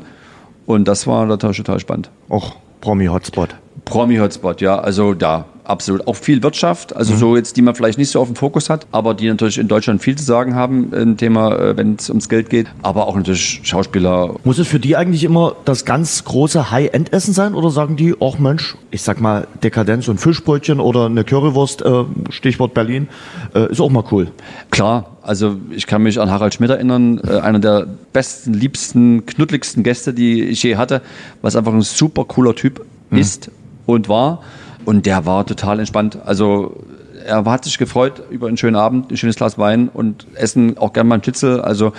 [0.67, 2.12] Und das war natürlich total spannend.
[2.30, 3.56] Och, Promi-Hotspot.
[3.86, 4.80] Promi-Hotspot, ja.
[4.80, 6.08] Also da, absolut.
[6.08, 7.17] Auch viel Wirtschaft, also mhm.
[7.17, 9.67] so jetzt, die man vielleicht nicht so auf dem Fokus hat, aber die natürlich in
[9.67, 12.67] Deutschland viel zu sagen haben, ein Thema, äh, wenn es ums Geld geht.
[12.82, 14.36] Aber auch natürlich Schauspieler.
[14.43, 18.39] Muss es für die eigentlich immer das ganz große High-End-Essen sein oder sagen die, ach
[18.39, 23.08] Mensch, ich sag mal Dekadenz und Fischbrötchen oder eine Currywurst, äh, Stichwort Berlin,
[23.53, 24.30] äh, ist auch mal cool.
[24.71, 29.84] Klar, also ich kann mich an Harald Schmidt erinnern, äh, einer der besten, liebsten, knuddeligsten
[29.84, 31.01] Gäste, die ich je hatte,
[31.41, 33.17] was einfach ein super cooler Typ mhm.
[33.17, 33.51] ist
[33.86, 34.41] und war.
[34.88, 36.17] Und der war total entspannt.
[36.23, 36.78] Also
[37.26, 40.93] er hat sich gefreut über einen schönen Abend, ein schönes Glas Wein und essen auch
[40.93, 41.60] gerne mal einen Schnitzel.
[41.60, 41.91] Also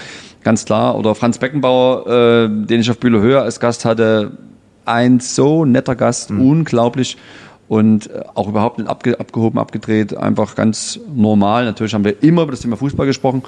[0.43, 0.97] ganz klar.
[0.97, 4.39] Oder Franz Beckenbauer, äh, den ich auf Bühne Höhe als Gast hatte.
[4.87, 6.41] Ein so netter Gast, mhm.
[6.41, 7.19] unglaublich.
[7.69, 11.67] Und äh, auch überhaupt nicht abge abgehoben, abgedreht, einfach ganz normal.
[11.67, 13.43] Natürlich haben wir immer über das Thema Fußball gesprochen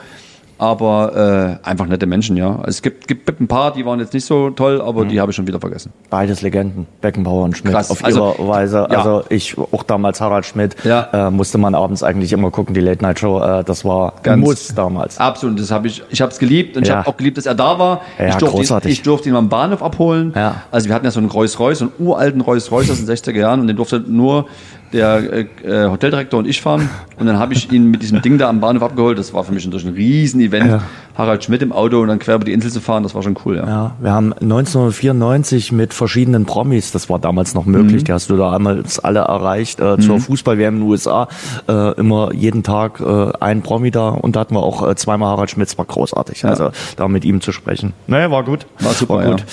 [0.61, 2.63] aber äh, einfach nette Menschen, ja.
[2.67, 5.09] Es gibt, gibt ein paar, die waren jetzt nicht so toll, aber mhm.
[5.09, 5.91] die habe ich schon wieder vergessen.
[6.11, 7.91] Beides Legenden, Beckenbauer und Schmidt Krass.
[7.91, 8.87] auf also, ihre Weise.
[8.91, 8.99] Ja.
[8.99, 11.29] Also ich, auch damals Harald Schmidt, ja.
[11.29, 14.37] äh, musste man abends eigentlich immer gucken, die Late Night Show, äh, das war Ganz
[14.37, 15.17] ein Muss damals.
[15.17, 16.93] Absolut, das habe ich, ich habe es geliebt und ja.
[16.93, 18.03] ich habe auch geliebt, dass er da war.
[18.19, 18.91] Ja, ich, durfte großartig.
[18.91, 20.35] Ihn, ich durfte ihn am Bahnhof abholen.
[20.71, 23.67] Also wir hatten ja so einen Rolls-Royce, einen uralten Rolls-Royce aus den 60er Jahren und
[23.67, 24.45] den durfte nur
[24.93, 26.89] der äh, Hoteldirektor und ich fahren.
[27.19, 29.19] Und dann habe ich ihn mit diesem Ding da am Bahnhof abgeholt.
[29.19, 30.71] Das war für mich natürlich ein Riesen-Event.
[30.71, 30.83] Ja.
[31.17, 33.37] Harald Schmidt im Auto und dann quer über die Insel zu fahren, das war schon
[33.45, 33.67] cool, ja.
[33.67, 38.05] Ja, wir haben 1994 mit verschiedenen Promis, das war damals noch möglich, mhm.
[38.05, 40.21] die hast du da einmal alle erreicht, äh, zur mhm.
[40.21, 41.29] Fußball-WM in den USA,
[41.69, 45.31] äh, immer jeden Tag äh, ein Promi da und da hatten wir auch äh, zweimal
[45.31, 46.51] Harald Schmidt, das war großartig, ja.
[46.51, 47.93] also da mit ihm zu sprechen.
[48.07, 48.67] Naja, war gut.
[48.81, 49.45] War super, war gut.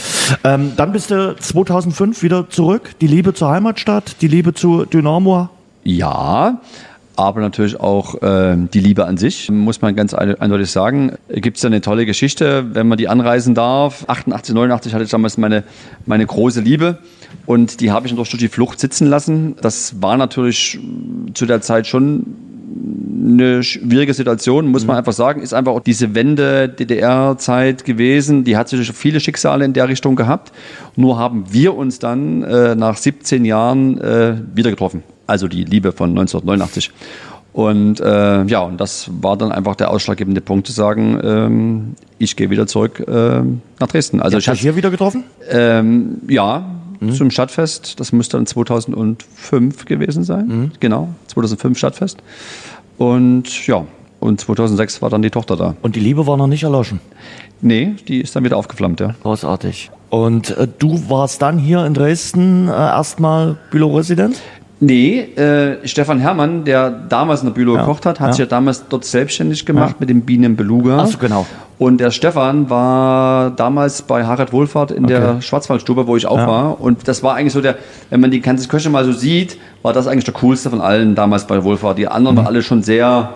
[0.43, 0.55] Ja.
[0.55, 5.49] Ähm, dann bist du 2005 wieder zurück, die Liebe zur Heimatstadt, die Liebe zu Dynamo.
[5.83, 6.59] Ja,
[7.17, 11.13] aber natürlich auch äh, die Liebe an sich, muss man ganz eindeutig sagen.
[11.29, 14.05] Gibt es da eine tolle Geschichte, wenn man die anreisen darf.
[14.07, 15.63] 88, 89 hatte ich damals meine,
[16.05, 16.99] meine große Liebe
[17.45, 19.55] und die habe ich durch die Flucht sitzen lassen.
[19.61, 20.79] Das war natürlich
[21.33, 22.35] zu der Zeit schon
[23.27, 25.41] eine schwierige Situation, muss man einfach sagen.
[25.41, 28.43] Ist einfach auch diese Wende DDR-Zeit gewesen.
[28.43, 30.51] Die hat sich viele Schicksale in der Richtung gehabt.
[30.95, 35.03] Nur haben wir uns dann äh, nach 17 Jahren äh, wieder getroffen.
[35.27, 36.91] Also die Liebe von 1989.
[37.53, 42.35] Und äh, ja, und das war dann einfach der ausschlaggebende Punkt zu sagen, ähm, ich
[42.35, 43.41] gehe wieder zurück äh,
[43.79, 44.21] nach Dresden.
[44.21, 45.23] Also Habt ich hatte, hier wieder getroffen?
[45.49, 46.65] ähm, ja,
[47.15, 47.99] zum Stadtfest.
[47.99, 50.71] Das müsste dann 2005 gewesen sein.
[50.79, 52.17] Genau, 2005 Stadtfest.
[52.97, 53.85] Und ja,
[54.19, 55.75] und 2006 war dann die Tochter da.
[55.81, 56.99] Und die Liebe war noch nicht erloschen.
[57.61, 59.15] Nee, die ist dann wieder aufgeflammt, ja.
[59.23, 59.91] Großartig.
[60.09, 64.41] Und äh, du warst dann hier in Dresden äh, erstmal Büro-Resident?
[64.79, 68.33] Nee, äh, Stefan Herrmann, der damals in der Bülow Ja, gekocht hat, hat ja.
[68.33, 70.99] sich ja damals dort selbstständig gemacht mit dem Bienenbeluga.
[71.01, 71.47] Ach so, genau.
[71.79, 76.47] Und der Stefan war damals bei Harald Wohlfahrt in der Schwarzwaldstube, wo ich auch Ja.
[76.47, 76.81] war.
[76.81, 77.75] Und das war eigentlich so der,
[78.11, 81.15] wenn man die ganze Küche mal so sieht, war das eigentlich der coolste von allen
[81.15, 81.97] damals bei Wohlfahrt.
[81.97, 82.39] Die anderen Mhm.
[82.39, 83.29] waren alle schon sehr,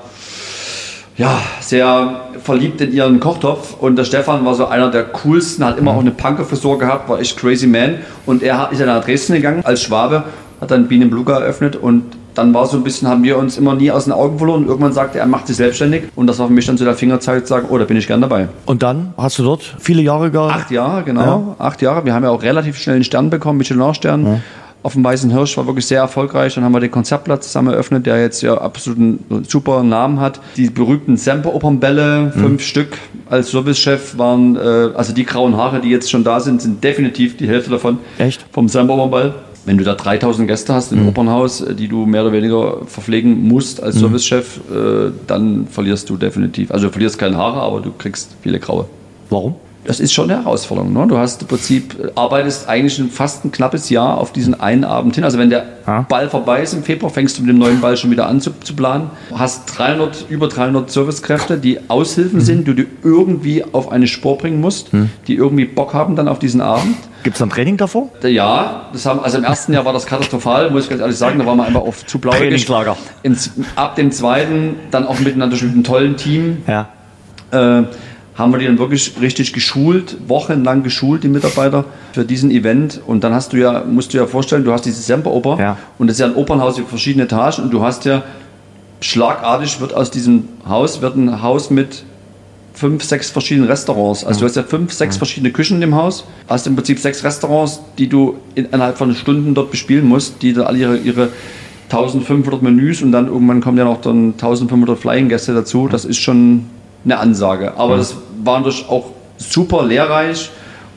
[1.17, 3.75] ja, sehr verliebt in ihren Kochtopf.
[3.79, 5.81] Und der Stefan war so einer der coolsten, hat Mhm.
[5.81, 7.97] immer auch eine Punkerfrisur gehabt, war echt crazy man.
[8.25, 10.23] Und er hat- ist ja nach Dresden gegangen als Schwabe,
[10.61, 12.03] hat dann Bienenbluga eröffnet und
[12.35, 14.65] dann war so ein bisschen, haben wir uns immer nie aus den Augen verloren.
[14.65, 16.03] Irgendwann sagte er, er macht sich selbstständig.
[16.15, 18.07] Und das war für mich dann so der Fingerzeig zu sagen, oh, da bin ich
[18.07, 18.47] gern dabei.
[18.65, 20.63] Und dann hast du dort viele Jahre gearbeitet?
[20.63, 21.55] Acht Jahre, genau.
[21.59, 22.05] Acht Jahre.
[22.05, 24.41] Wir haben ja auch relativ schnell einen Stern bekommen, Michelin-Stern.
[24.83, 26.55] Auf dem Weißen Hirsch war wirklich sehr erfolgreich.
[26.55, 30.39] Dann haben wir den Konzertplatz zusammen eröffnet, der jetzt ja absolut einen super Namen hat.
[30.57, 32.97] Die berühmten Semper-Opernbälle, fünf Stück
[33.29, 37.37] als Servicechef waren, äh, also die grauen Haare, die jetzt schon da sind, sind definitiv
[37.37, 37.99] die Hälfte davon.
[38.17, 38.43] Echt?
[38.51, 39.35] Vom Semper-Opernball.
[39.65, 43.47] Wenn du da 3000 Gäste hast im Opernhaus, äh, die du mehr oder weniger verpflegen
[43.47, 46.71] musst als Servicechef, äh, dann verlierst du definitiv.
[46.71, 48.85] Also du verlierst keine Haare, aber du kriegst viele graue.
[49.29, 49.55] Warum?
[49.83, 50.93] Das ist schon eine Herausforderung.
[50.93, 51.07] Ne?
[51.07, 54.83] Du hast im Prinzip, äh, arbeitest eigentlich ein, fast ein knappes Jahr auf diesen einen
[54.83, 55.23] Abend hin.
[55.23, 56.05] Also wenn der Ja.
[56.07, 58.51] Ball vorbei ist im Februar, fängst du mit dem neuen Ball schon wieder an zu,
[58.63, 59.09] zu planen.
[59.33, 64.61] Hast 300, über 300 Servicekräfte, die Aushilfen sind, die du irgendwie auf eine Spur bringen
[64.61, 64.91] musst,
[65.27, 66.95] die irgendwie Bock haben dann auf diesen Abend.
[67.23, 68.09] Gibt es dann Training davor?
[68.23, 71.37] Ja, das haben, also im ersten Jahr war das katastrophal, muss ich ganz ehrlich sagen.
[71.39, 72.31] Da waren wir einfach auf zu blau.
[72.31, 72.97] Trainingslager.
[73.75, 76.89] Ab dem zweiten dann auch mit, natürlich mit einem tollen Team Ja.
[77.51, 77.83] äh,
[78.37, 82.99] haben wir die dann wirklich richtig geschult, wochenlang geschult, die Mitarbeiter, für diesen Event.
[83.05, 85.77] Und dann hast du ja, musst du ja vorstellen, du hast diese Semperoper Ja.
[85.99, 88.23] und das ist ja ein Opernhaus mit verschiedenen Etagen und du hast ja
[89.01, 92.03] schlagartig wird aus diesem Haus wird ein Haus mit
[92.73, 94.23] fünf, sechs verschiedenen Restaurants.
[94.23, 97.81] Also du hast ja fünf, sechs verschiedene Küchen im Haus, hast im Prinzip sechs Restaurants,
[97.97, 101.29] die du in, innerhalb von Stunden dort bespielen musst, die da alle ihre, ihre
[101.85, 105.87] 1500 Menüs und dann irgendwann kommen ja noch dann 1500 Flying-Gäste dazu.
[105.89, 106.65] Das ist schon
[107.03, 107.77] eine Ansage.
[107.77, 109.07] Aber das war natürlich auch
[109.37, 110.49] super lehrreich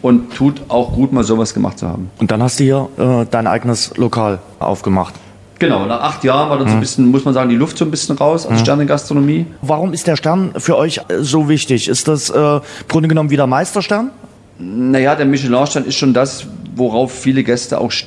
[0.02, 2.10] und tut auch gut, mal sowas gemacht zu haben.
[2.18, 5.14] Und dann hast du hier äh, dein eigenes Lokal aufgemacht.
[5.64, 7.84] Genau, nach acht Jahren war dann so ein bisschen, muss man sagen, die Luft so
[7.84, 9.46] ein bisschen raus als Sternengastronomie.
[9.62, 11.88] Warum ist der Stern für euch äh, so wichtig?
[11.88, 14.10] Ist das äh, im Grunde genommen wieder Meisterstern?
[14.58, 16.46] Naja, der Michelin-Stern ist schon das,
[16.76, 18.04] worauf viele Gäste auch st-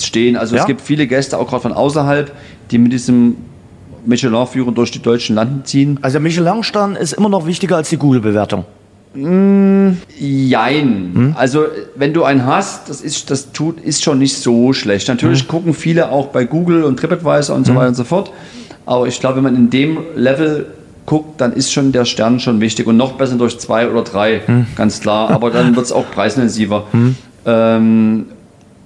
[0.00, 0.36] stehen.
[0.36, 0.62] Also Ja?
[0.62, 2.32] es gibt viele Gäste, auch gerade von außerhalb,
[2.70, 3.36] die mit diesem
[4.04, 5.98] Michelin-Führer durch die deutschen Landen ziehen.
[6.02, 8.64] Also der Michelin-Stern ist immer noch wichtiger als die Google-Bewertung.
[10.18, 11.34] Jein.
[11.36, 11.64] Also
[11.96, 15.08] wenn du einen hast, das ist, das tut, ist schon nicht so schlecht.
[15.08, 18.30] Natürlich gucken viele auch bei Google und TripAdvisor und so weiter und so fort.
[18.86, 20.66] Aber ich glaube, wenn man in dem Level
[21.06, 24.42] guckt, dann ist schon der Stern schon wichtig und noch besser durch zwei oder drei,
[24.76, 25.30] ganz klar.
[25.30, 26.86] Aber dann wird es auch preisintensiver.
[27.46, 28.26] Ähm,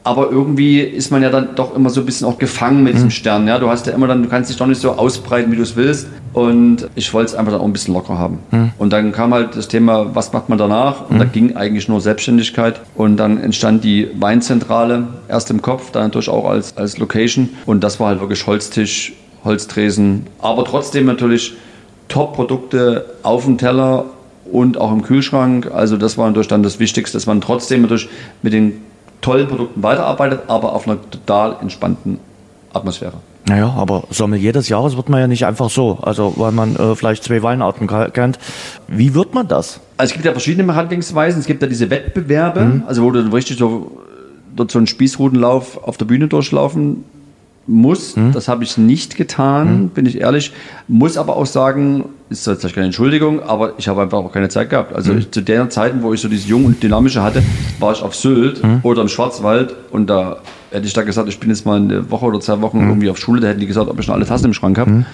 [0.04, 3.10] aber irgendwie ist man ja dann doch immer so ein bisschen auch gefangen mit diesem
[3.10, 3.48] Stern.
[3.48, 3.58] Ja?
[3.58, 5.76] Du hast ja immer dann, du kannst dich doch nicht so ausbreiten, wie du es
[5.76, 6.08] willst.
[6.34, 8.40] Und ich wollte es einfach dann auch ein bisschen locker haben.
[8.76, 11.08] Und dann kam halt das Thema, was macht man danach?
[11.08, 12.80] Und da ging eigentlich nur Selbstständigkeit.
[12.94, 17.48] Und dann entstand die Weinzentrale erst im Kopf, dann natürlich auch als, als Location.
[17.64, 20.26] Und das war halt wirklich Holztisch, Holztresen.
[20.42, 21.54] Aber trotzdem natürlich
[22.08, 24.04] Top-Produkte auf dem Teller
[24.52, 25.70] und auch im Kühlschrank.
[25.72, 28.08] Also das war natürlich dann das Wichtigste, dass man trotzdem natürlich
[28.42, 28.82] mit den
[29.20, 32.18] tollen Produkten weiterarbeitet, aber auf einer total entspannten
[32.72, 33.14] Atmosphäre.
[33.46, 35.98] Naja, aber Sommelier des Jahres wird man ja nicht einfach so.
[36.00, 38.38] Also, weil man äh, vielleicht zwei Weinarten kennt.
[38.88, 39.80] Wie wird man das?
[39.98, 41.40] Also es gibt ja verschiedene Behandlungsweisen.
[41.40, 44.00] Es gibt ja diese Wettbewerbe, also wo du dann richtig so
[44.56, 47.04] dort so einen Spießrutenlauf auf der Bühne durchlaufen
[47.66, 48.16] musst.
[48.32, 50.52] Das habe ich nicht getan, bin ich ehrlich.
[50.88, 54.70] Muss aber auch sagen, ist jetzt keine Entschuldigung, aber ich habe einfach auch keine Zeit
[54.70, 54.94] gehabt.
[54.94, 57.42] Also ich, zu der Zeiten, wo ich so dieses Jung und Dynamische hatte,
[57.78, 60.38] war ich auf Sylt oder im Schwarzwald und da
[60.70, 63.18] hätte ich da gesagt, ich bin jetzt mal eine Woche oder zwei Wochen irgendwie auf
[63.18, 65.06] Schule, da hätten die gesagt, ob ich schon alle Tassen im Schrank habe.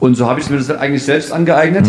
[0.00, 1.86] Und so habe ich mir das eigentlich selbst angeeignet.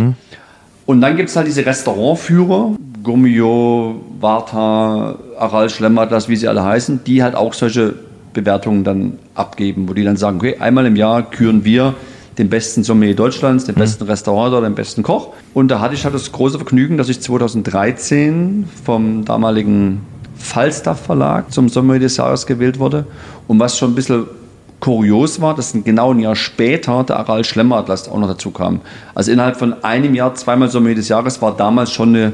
[0.86, 7.04] Und dann gibt es halt diese Restaurantführer, Gummio, Warta, Aral, Schlemmatlas, wie sie alle heißen,
[7.06, 7.94] die halt auch solche
[8.34, 11.96] Bewertungen dann abgeben, wo die dann sagen, okay, einmal im Jahr küren wir
[12.38, 15.34] den besten Sommelier Deutschlands, den besten Restaurator, den besten Koch.
[15.54, 20.02] Und da hatte ich halt das große Vergnügen, dass ich 2013 vom damaligen
[20.38, 23.06] Falstaff Verlag zum Sommelier des Jahres gewählt wurde.
[23.48, 24.26] Und was schon ein bisschen
[24.80, 28.80] kurios war, dass genau ein Jahr später der Aral Schlemmeratlas auch noch dazu kam.
[29.14, 32.34] Also innerhalb von einem Jahr zweimal Sommelier des Jahres war damals schon eine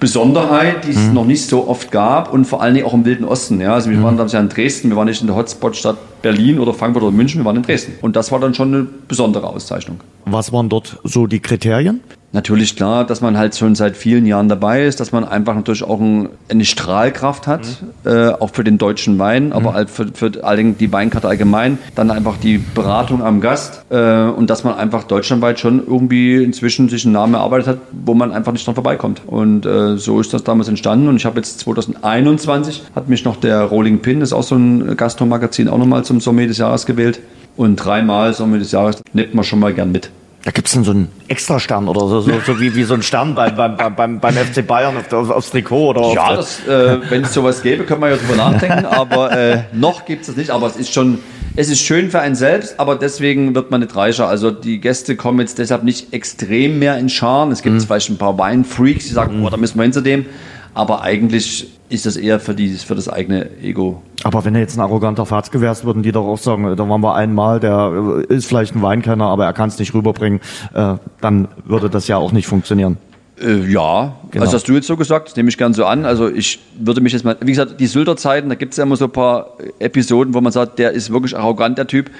[0.00, 3.24] Besonderheit, die es noch nicht so oft gab und vor allen Dingen auch im Wilden
[3.24, 3.60] Osten.
[3.60, 3.74] Ja.
[3.74, 6.72] Also wir waren damals ja in Dresden, wir waren nicht in der Hotspot-Stadt Berlin oder
[6.72, 7.94] Frankfurt oder München, wir waren in Dresden.
[8.00, 10.00] Und das war dann schon eine besondere Auszeichnung.
[10.24, 12.00] Was waren dort so die Kriterien?
[12.32, 15.82] Natürlich klar, dass man halt schon seit vielen Jahren dabei ist, dass man einfach natürlich
[15.82, 17.62] auch ein, eine Strahlkraft hat,
[18.04, 18.10] mhm.
[18.10, 21.78] äh, auch für den deutschen Wein, aber halt für, für die Weinkarte allgemein.
[21.94, 26.90] Dann einfach die Beratung am Gast äh, und dass man einfach deutschlandweit schon irgendwie inzwischen
[26.90, 29.22] sich einen Namen erarbeitet hat, wo man einfach nicht dran vorbeikommt.
[29.26, 31.08] Und äh, so ist das damals entstanden.
[31.08, 34.54] Und ich habe jetzt 2021 hat mich noch der Rolling Pin, das ist auch so
[34.54, 37.20] ein Gastromagazin, auch nochmal zum Sommelier des Jahres gewählt.
[37.56, 40.10] Und dreimal Sommelier des Jahres nimmt man schon mal gern mit.
[40.44, 43.02] Da gibt es dann so einen Extrastern oder so, so, so wie, wie so ein
[43.02, 46.98] Stern beim, beim, beim, beim FC Bayern auf, auf, aufs Trikot oder Ja, das, äh,
[47.10, 50.36] wenn es sowas gäbe, könnte man ja drüber nachdenken, aber äh, noch gibt es das
[50.36, 50.50] nicht.
[50.50, 51.18] Aber es ist schon,
[51.56, 54.28] es ist schön für einen selbst, aber deswegen wird man nicht reicher.
[54.28, 57.50] Also die Gäste kommen jetzt deshalb nicht extrem mehr in Scharen.
[57.50, 57.80] Es gibt mhm.
[57.80, 59.44] vielleicht ein paar Weinfreaks, die sagen, mhm.
[59.44, 60.26] oh, da müssen wir hin zu dem.
[60.72, 64.02] Aber eigentlich ist das eher für, die, für das eigene Ego.
[64.24, 67.00] Aber wenn er jetzt ein arroganter Fatz gewärst, würden die doch auch sagen, da waren
[67.00, 70.40] wir einmal, der ist vielleicht ein Weinkenner, aber er kann es nicht rüberbringen,
[70.74, 72.98] äh, dann würde das ja auch nicht funktionieren.
[73.40, 74.44] Äh, ja, genau.
[74.44, 76.04] also hast du jetzt so gesagt, das nehme ich gern so an.
[76.04, 78.96] Also ich würde mich jetzt mal, wie gesagt, die Sylter-Zeiten, da gibt es ja immer
[78.96, 82.10] so ein paar Episoden, wo man sagt, der ist wirklich arrogant, der Typ.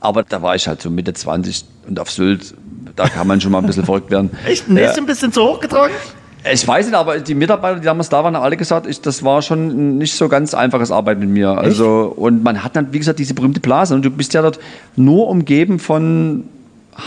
[0.00, 2.54] Aber da war ich halt so Mitte 20 und auf Sylt,
[2.94, 4.30] da kann man schon mal ein bisschen verrückt werden.
[4.46, 4.68] Echt?
[4.68, 5.02] Nächste ja.
[5.02, 5.92] ein bisschen zu hoch getragen?
[6.50, 9.24] Ich weiß nicht, aber die Mitarbeiter, die damals da waren, haben alle gesagt, ich, das
[9.24, 11.50] war schon nicht so ganz einfaches Arbeit mit mir.
[11.50, 13.94] Also, und man hat dann, wie gesagt, diese berühmte Blase.
[13.94, 14.58] Und du bist ja dort
[14.96, 16.44] nur umgeben von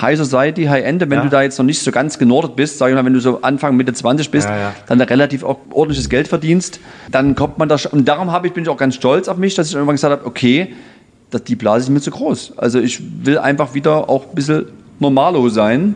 [0.02, 1.02] High Society, High End.
[1.02, 1.22] Wenn ja.
[1.22, 3.42] du da jetzt noch nicht so ganz genordet bist, sag ich mal, wenn du so
[3.42, 4.74] Anfang, Mitte 20 bist, ja, ja.
[4.88, 7.92] dann da relativ ordentliches Geld verdienst, dann kommt man da schon.
[7.92, 10.12] Und darum habe ich, bin ich auch ganz stolz auf mich, dass ich irgendwann gesagt
[10.20, 10.74] habe, okay,
[11.30, 12.58] dass die Blase ist mir zu groß.
[12.58, 14.66] Also ich will einfach wieder auch ein bisschen
[15.00, 15.96] normalo sein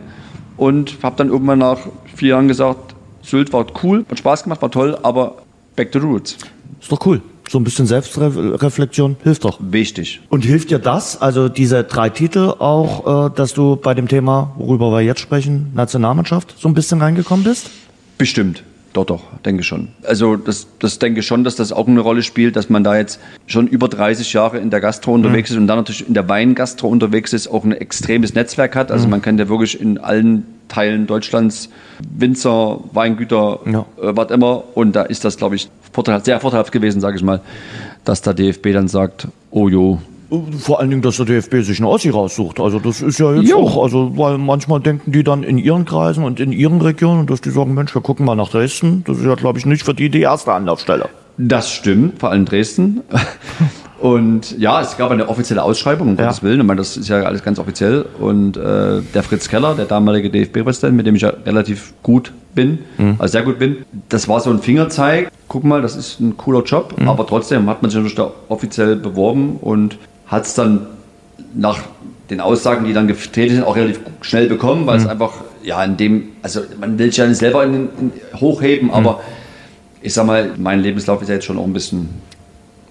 [0.56, 1.78] und habe dann irgendwann nach
[2.14, 2.95] vier Jahren gesagt,
[3.26, 5.38] Sylt war cool, hat Spaß gemacht, war toll, aber
[5.74, 6.36] back to the roots.
[6.80, 7.20] Ist doch cool.
[7.48, 9.58] So ein bisschen Selbstreflexion hilft doch.
[9.60, 10.20] Wichtig.
[10.28, 14.52] Und hilft dir das, also diese drei Titel auch, äh, dass du bei dem Thema,
[14.56, 17.70] worüber wir jetzt sprechen, Nationalmannschaft, so ein bisschen reingekommen bist?
[18.16, 18.62] Bestimmt.
[18.96, 19.88] Doch, doch, denke schon.
[20.04, 23.20] Also das, das denke schon, dass das auch eine Rolle spielt, dass man da jetzt
[23.46, 25.56] schon über 30 Jahre in der Gastro unterwegs mhm.
[25.56, 28.90] ist und dann natürlich in der Weingastro unterwegs ist, auch ein extremes Netzwerk hat.
[28.90, 29.10] Also mhm.
[29.10, 31.68] man kann ja wirklich in allen Teilen Deutschlands
[32.08, 33.80] Winzer, Weingüter, ja.
[34.00, 34.64] äh, was immer.
[34.74, 37.42] Und da ist das, glaube ich, vorteilhaft, sehr vorteilhaft gewesen, sage ich mal,
[38.06, 40.00] dass der DFB dann sagt, oh jo,
[40.58, 42.60] vor allen Dingen, dass der DFB sich einen Ossi raussucht.
[42.60, 43.58] Also das ist ja jetzt jo.
[43.58, 47.40] auch, also weil manchmal denken die dann in ihren Kreisen und in ihren Regionen, dass
[47.40, 49.04] die sagen, Mensch, wir gucken mal nach Dresden.
[49.06, 51.08] Das ist ja, glaube ich, nicht für die die erste Anlaufstelle.
[51.38, 53.02] Das stimmt, vor allem Dresden.
[53.98, 56.24] Und ja, es gab eine offizielle Ausschreibung, um ja.
[56.24, 56.60] Gottes Willen.
[56.60, 58.04] Ich meine, das ist ja alles ganz offiziell.
[58.18, 62.80] Und äh, der Fritz Keller, der damalige DFB-Präsident, mit dem ich ja relativ gut bin,
[62.98, 63.16] mhm.
[63.18, 65.30] also sehr gut bin, das war so ein Fingerzeig.
[65.48, 67.08] Guck mal, das ist ein cooler Job, mhm.
[67.08, 70.86] aber trotzdem hat man sich natürlich da offiziell beworben und hat es dann
[71.54, 71.80] nach
[72.30, 75.04] den Aussagen, die dann getreten sind, auch relativ schnell bekommen, weil mhm.
[75.04, 78.90] es einfach, ja, in dem, also man will sich ja nicht selber in, in, hochheben,
[78.90, 79.18] aber mhm.
[80.02, 82.08] ich sag mal, mein Lebenslauf ist ja jetzt schon auch ein bisschen.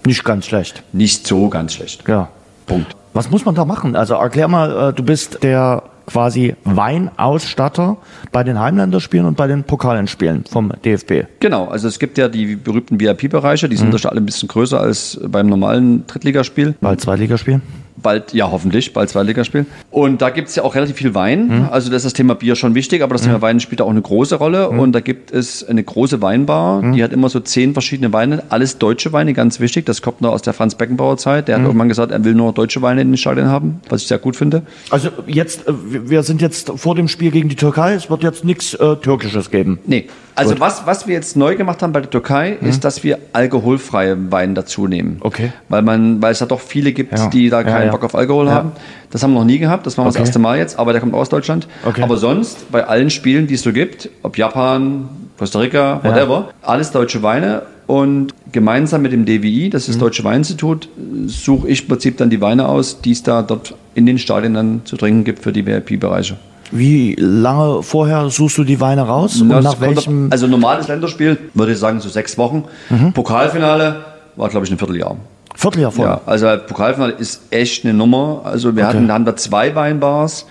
[0.05, 0.83] Nicht ganz schlecht.
[0.93, 2.07] Nicht so ganz schlecht.
[2.07, 2.29] Ja.
[2.65, 2.95] Punkt.
[3.13, 3.95] Was muss man da machen?
[3.95, 7.97] Also erklär mal, äh, du bist der quasi Weinausstatter
[8.31, 11.27] bei den Heimländerspielen und bei den Pokalendspielen vom DFB.
[11.39, 14.09] Genau, also es gibt ja die berühmten VIP-Bereiche, die sind mhm.
[14.09, 16.75] alle ein bisschen größer als beim normalen Drittligaspiel.
[16.81, 17.61] Bald Zweitligaspiel
[17.97, 19.65] bald, ja hoffentlich, bald Zweitligaspiel.
[19.91, 21.47] Und da gibt es ja auch relativ viel Wein.
[21.47, 21.69] Mhm.
[21.71, 23.27] Also das ist das Thema Bier schon wichtig, aber das mhm.
[23.27, 24.69] Thema Wein spielt auch eine große Rolle.
[24.71, 24.79] Mhm.
[24.79, 26.93] Und da gibt es eine große Weinbar, mhm.
[26.93, 29.86] die hat immer so zehn verschiedene Weine, alles deutsche Weine, ganz wichtig.
[29.86, 31.47] Das kommt noch aus der Franz Beckenbauer Zeit.
[31.47, 31.67] Der hat mhm.
[31.67, 34.36] irgendwann gesagt, er will nur deutsche Weine in den Stadien haben, was ich sehr gut
[34.36, 34.63] finde.
[34.89, 38.43] Also jetzt, äh, wir sind jetzt vor dem Spiel gegen die Türkei, es wird jetzt
[38.43, 39.79] nichts äh, Türkisches geben.
[39.86, 42.69] Nee, also was, was wir jetzt neu gemacht haben bei der Türkei, mhm.
[42.69, 45.17] ist, dass wir alkoholfreie Wein dazu nehmen.
[45.21, 45.51] Okay.
[45.69, 47.27] Weil man, weil es da doch viele gibt, ja.
[47.27, 47.91] die da keinen ja, ja.
[47.91, 48.73] Bock auf Alkohol haben.
[49.11, 50.13] Das haben wir noch nie gehabt, das war okay.
[50.13, 51.67] das erste Mal jetzt, aber der kommt aus Deutschland.
[51.85, 52.01] Okay.
[52.01, 56.91] Aber sonst, bei allen Spielen, die es so gibt, ob Japan, Costa Rica, whatever, alles
[56.91, 59.99] deutsche Weine und gemeinsam mit dem DWI, das ist das mhm.
[60.01, 60.89] Deutsche Weininstitut,
[61.27, 64.53] suche ich im Prinzip dann die Weine aus, die es da dort in den Stadien
[64.53, 66.37] dann zu trinken gibt für die VIP-Bereiche.
[66.71, 69.39] Wie lange vorher suchst du die Weine raus?
[69.39, 70.30] Und nach welchem?
[70.32, 72.65] Also normales Länderspiel, würde ich sagen, so sechs Wochen.
[72.89, 73.13] Mhm.
[73.13, 74.04] Pokalfinale
[74.36, 75.15] war, glaube ich, ein Vierteljahr.
[75.56, 76.06] Vierteljahr voll.
[76.06, 78.41] Ja, also Pokalfinale ist echt eine Nummer.
[78.43, 78.93] Also wir Okay.
[78.95, 80.45] hatten, da haben wir zwei Weinbars,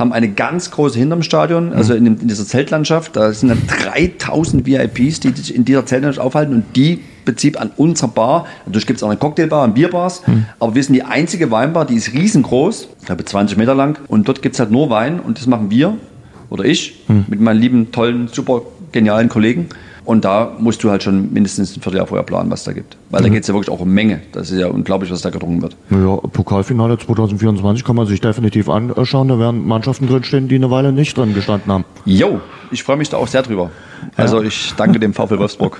[0.00, 3.14] haben eine ganz große hinterm Stadion, also in, dem, in dieser Zeltlandschaft.
[3.14, 7.70] Da sind dann 3000 VIPs, die sich in dieser Zeltlandschaft aufhalten und die Prinzip an
[7.76, 8.46] unserer Bar.
[8.64, 10.22] Natürlich gibt es auch eine Cocktailbar und Bierbars,
[10.58, 14.26] aber wir sind die einzige Weinbar, die ist riesengroß, ich glaube 20 Meter lang und
[14.26, 15.96] dort gibt es halt nur Wein und das machen wir
[16.48, 19.68] oder ich mit meinen lieben, tollen, super genialen Kollegen.
[20.04, 22.96] Und da musst du halt schon mindestens ein Vierteljahr vorher planen, was da gibt.
[23.10, 24.20] Weil da geht es ja wirklich auch um Menge.
[24.32, 25.76] Das ist ja unglaublich, was da getrunken wird.
[25.90, 29.28] Ja, Pokalfinale 2024 kann man sich definitiv anschauen.
[29.28, 31.84] Da werden Mannschaften drinstehen, die eine Weile nicht drin gestanden haben.
[32.04, 33.70] Jo, ich freue mich da auch sehr drüber.
[34.16, 35.78] Also ich danke dem VfL Wolfsburg.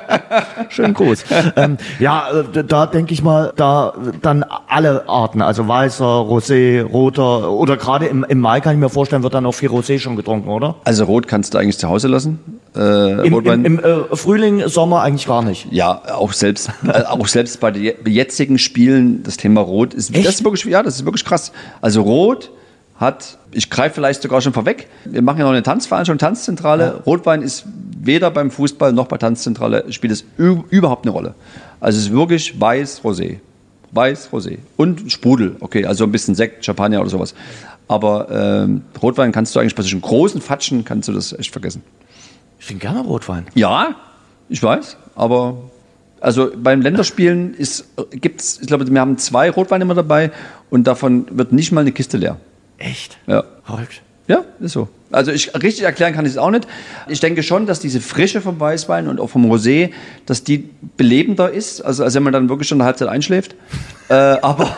[0.68, 1.24] Schönen Gruß.
[1.56, 7.50] ähm, ja, äh, da denke ich mal, da dann alle Arten, also weißer, Rosé, roter
[7.50, 10.16] oder gerade im, im Mai kann ich mir vorstellen, wird dann auch viel Rosé schon
[10.16, 10.76] getrunken, oder?
[10.84, 12.38] Also Rot kannst du eigentlich zu Hause lassen.
[12.74, 15.66] Äh, Im, im, im äh, Frühling, Sommer eigentlich gar nicht.
[15.70, 20.14] Ja, auch selbst, äh, auch selbst bei den je- jetzigen Spielen, das Thema Rot ist,
[20.14, 20.26] Echt?
[20.26, 21.52] das ist wirklich, ja, das ist wirklich krass.
[21.82, 22.50] Also Rot
[22.96, 27.02] hat, ich greife vielleicht sogar schon vorweg, wir machen ja noch eine Tanzveranstaltung, Tanzzentrale.
[27.04, 27.64] Rotwein ist
[28.00, 31.34] weder beim Fußball noch bei Tanzzentrale spielt es überhaupt eine Rolle.
[31.80, 33.36] Also es ist wirklich weiß, Rosé.
[33.90, 34.58] Weiß, Rosé.
[34.78, 37.34] Und Sprudel, okay, also ein bisschen Sekt, Champagner oder sowas.
[37.88, 41.82] Aber ähm, Rotwein kannst du eigentlich bei solchen großen Fatschen, kannst du das echt vergessen.
[42.62, 43.46] Ich trinke gerne Rotwein.
[43.54, 43.96] Ja,
[44.48, 45.56] ich weiß, aber
[46.20, 50.30] also beim Länderspielen ist, gibt's, ich glaube, wir haben zwei Rotweine immer dabei
[50.70, 52.36] und davon wird nicht mal eine Kiste leer.
[52.78, 53.18] Echt?
[53.26, 53.42] Ja.
[53.64, 54.02] Verrückt.
[54.28, 54.88] Ja, ist so.
[55.10, 56.68] Also ich richtig erklären kann ich es auch nicht.
[57.08, 59.90] Ich denke schon, dass diese Frische vom Weißwein und auch vom Rosé,
[60.26, 63.56] dass die belebender ist, also als wenn man dann wirklich schon eine Halbzeit einschläft.
[64.08, 64.76] äh, aber,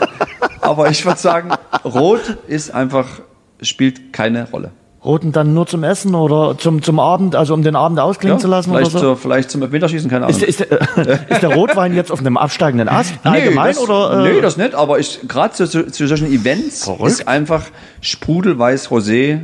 [0.62, 1.50] aber ich würde sagen,
[1.84, 3.20] Rot ist einfach,
[3.60, 4.72] spielt keine Rolle.
[5.04, 8.48] Roten dann nur zum Essen oder zum, zum Abend, also um den Abend ausklingen zu
[8.48, 8.98] lassen oder vielleicht, so?
[9.00, 10.40] zur, vielleicht zum Winterschießen, keine Ahnung.
[10.40, 13.12] Ist, der- ist, der, ist der Rotwein jetzt auf einem absteigenden Ast?
[13.22, 14.24] Allgemein nee, das, oder?
[14.26, 17.10] äh, nee, das nicht, aber gerade zu, zu, zu solchen Events Verrückt.
[17.10, 17.64] ist einfach
[18.00, 19.40] Sprudelweiß Rosé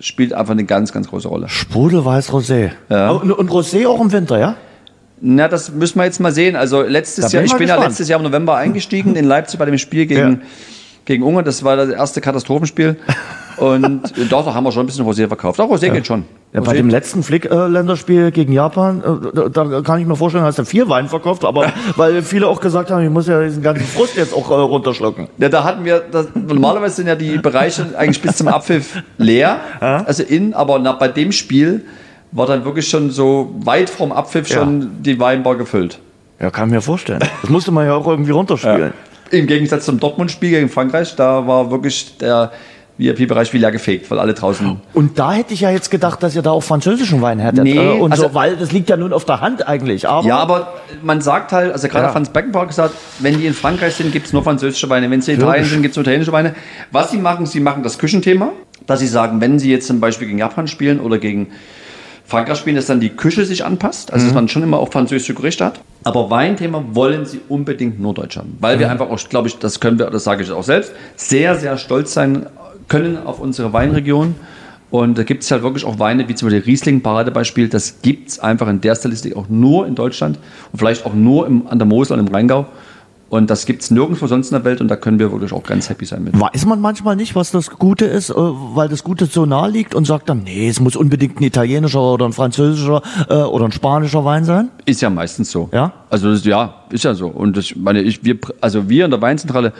[0.00, 1.48] spielt einfach eine ganz, ganz große Rolle.
[1.48, 2.70] Sprudelweiß Rosé.
[2.88, 3.10] Ja.
[3.10, 4.56] Und, und Rosé auch im Winter, ja?
[5.20, 6.56] Na, das müssen wir jetzt mal sehen.
[6.56, 7.88] Also letztes Jahr, ich bin ja gespannt.
[7.92, 10.38] letztes Jahr im November eingestiegen in Leipzig bei dem Spiel gegen, Ja.
[11.06, 11.44] gegen Ungarn.
[11.46, 12.96] Das war das erste Katastrophenspiel.
[13.56, 15.60] Und dort haben wir schon ein bisschen Rosé verkauft.
[15.60, 16.24] Auch Rosé geht schon.
[16.52, 19.02] Ja, bei dem letzten Flick-Länderspiel gegen Japan,
[19.34, 22.60] äh, da, kann ich mir vorstellen, hast du vier Wein verkauft, aber weil viele auch
[22.60, 25.28] gesagt haben, ich muss ja diesen ganzen Frust jetzt auch äh, runterschlucken.
[25.38, 29.58] Ja, da hatten wir, das, normalerweise sind ja die Bereiche eigentlich bis zum Abpfiff leer,
[29.80, 31.84] also in, aber na, bei dem Spiel
[32.32, 34.58] war dann wirklich schon so weit vorm Abpfiff Ja.
[34.58, 35.98] schon die Weinbar gefüllt.
[36.40, 37.20] Ja, kann ich mir vorstellen.
[37.40, 38.92] Das musste man ja auch irgendwie runterspielen.
[39.30, 42.52] Im Gegensatz zum Dortmund-Spiel gegen Frankreich, da war wirklich der
[42.98, 44.80] VIP-Bereich wie leer gefegt, weil alle draußen.
[44.94, 47.64] Und da hätte ich ja jetzt gedacht, dass ihr da auch französischen Wein hättet.
[47.64, 50.08] Nee, äh, und also- so, weil das liegt ja nun auf der Hand eigentlich.
[50.08, 52.12] Aber Ja, aber man sagt halt, also gerade Ja.
[52.12, 55.10] Franz Beckenbauer gesagt, wenn die in Frankreich sind, gibt es nur französische Weine.
[55.10, 56.54] Wenn sie in Italien sind, gibt es nur italienische Weine.
[56.90, 58.52] Was sie machen, sie machen das Küchenthema,
[58.86, 61.48] dass sie sagen, wenn sie jetzt zum Beispiel gegen Japan spielen oder gegen
[62.24, 65.34] Frankreich spielen, dass dann die Küche sich anpasst, also dass man schon immer auch französische
[65.34, 65.80] Gerichte hat.
[66.02, 69.78] Aber Weinthema wollen sie unbedingt nur Deutsch haben, weil wir einfach auch, glaube ich, das
[69.78, 72.46] können wir, das sage ich auch selbst, sehr, sehr stolz sein
[72.88, 74.34] können auf unsere Weinregion.
[74.90, 78.28] Und da gibt es halt wirklich auch Weine, wie zum Beispiel Riesling, Paradebeispiel, das gibt
[78.28, 80.38] es einfach in der Stilistik auch nur in Deutschland
[80.72, 82.66] und vielleicht auch nur im, an der Mosel und im Rheingau.
[83.28, 85.64] Und das gibt es nirgendwo sonst in der Welt und da können wir wirklich auch
[85.64, 86.38] ganz happy sein mit.
[86.38, 89.96] weiß man manchmal nicht, was das Gute ist, äh, weil das Gute so nahe liegt
[89.96, 93.72] und sagt dann, nee, es muss unbedingt ein italienischer oder ein französischer äh, oder ein
[93.72, 94.68] spanischer Wein sein?
[94.84, 95.68] Ist ja meistens so.
[95.72, 95.92] Ja?
[96.08, 97.26] Also das, ja, ist ja so.
[97.26, 99.72] Und das, meine ich, wir, also wir in der Weinzentrale,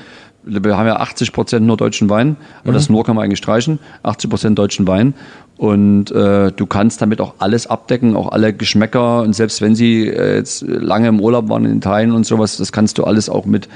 [0.46, 2.36] wir haben ja 80 Prozent nur deutschen Wein.
[2.64, 3.78] Und das nur kann man eigentlich streichen.
[4.04, 5.14] 80 Prozent deutschen Wein.
[5.58, 9.22] Und äh, du kannst damit auch alles abdecken, auch alle Geschmäcker.
[9.22, 12.72] Und selbst wenn sie äh, jetzt lange im Urlaub waren in Italien und sowas, das
[12.72, 13.68] kannst du alles auch mit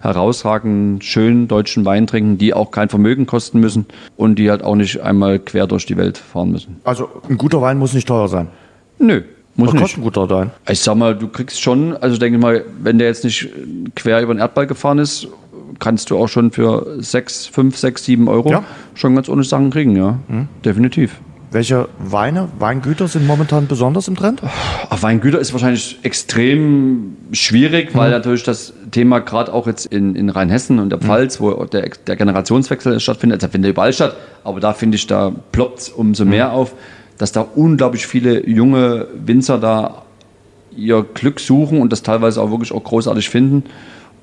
[0.00, 4.74] herausragenden, schönen deutschen Wein trinken, die auch kein Vermögen kosten müssen und die halt auch
[4.74, 6.80] nicht einmal quer durch die Welt fahren müssen.
[6.84, 8.48] Also ein guter Wein muss nicht teuer sein.
[8.98, 9.22] Nö,
[9.56, 9.98] muss Was nicht.
[9.98, 10.50] ein guter Wein?
[10.68, 13.48] Ich sag mal, du kriegst schon, also denke ich mal, wenn der jetzt nicht
[13.94, 15.28] quer über den Erdball gefahren ist,
[15.78, 18.64] kannst du auch schon für 6, 5, 6, 7 Euro Ja.
[18.94, 20.18] schon ganz ordentlich Sachen kriegen, ja.
[20.64, 21.20] Definitiv.
[21.52, 24.40] Welche Weine, Weingüter sind momentan besonders im Trend?
[24.88, 30.30] Ach, Weingüter ist wahrscheinlich extrem schwierig, weil natürlich das Thema gerade auch jetzt in, in
[30.30, 34.14] Rheinhessen und der Pfalz, wo der, der Generationswechsel stattfindet, der findet überall statt,
[34.44, 36.72] aber da finde ich, da ploppt es umso mehr auf,
[37.18, 40.02] dass da unglaublich viele junge Winzer da
[40.76, 43.64] ihr Glück suchen und das teilweise auch wirklich auch großartig finden.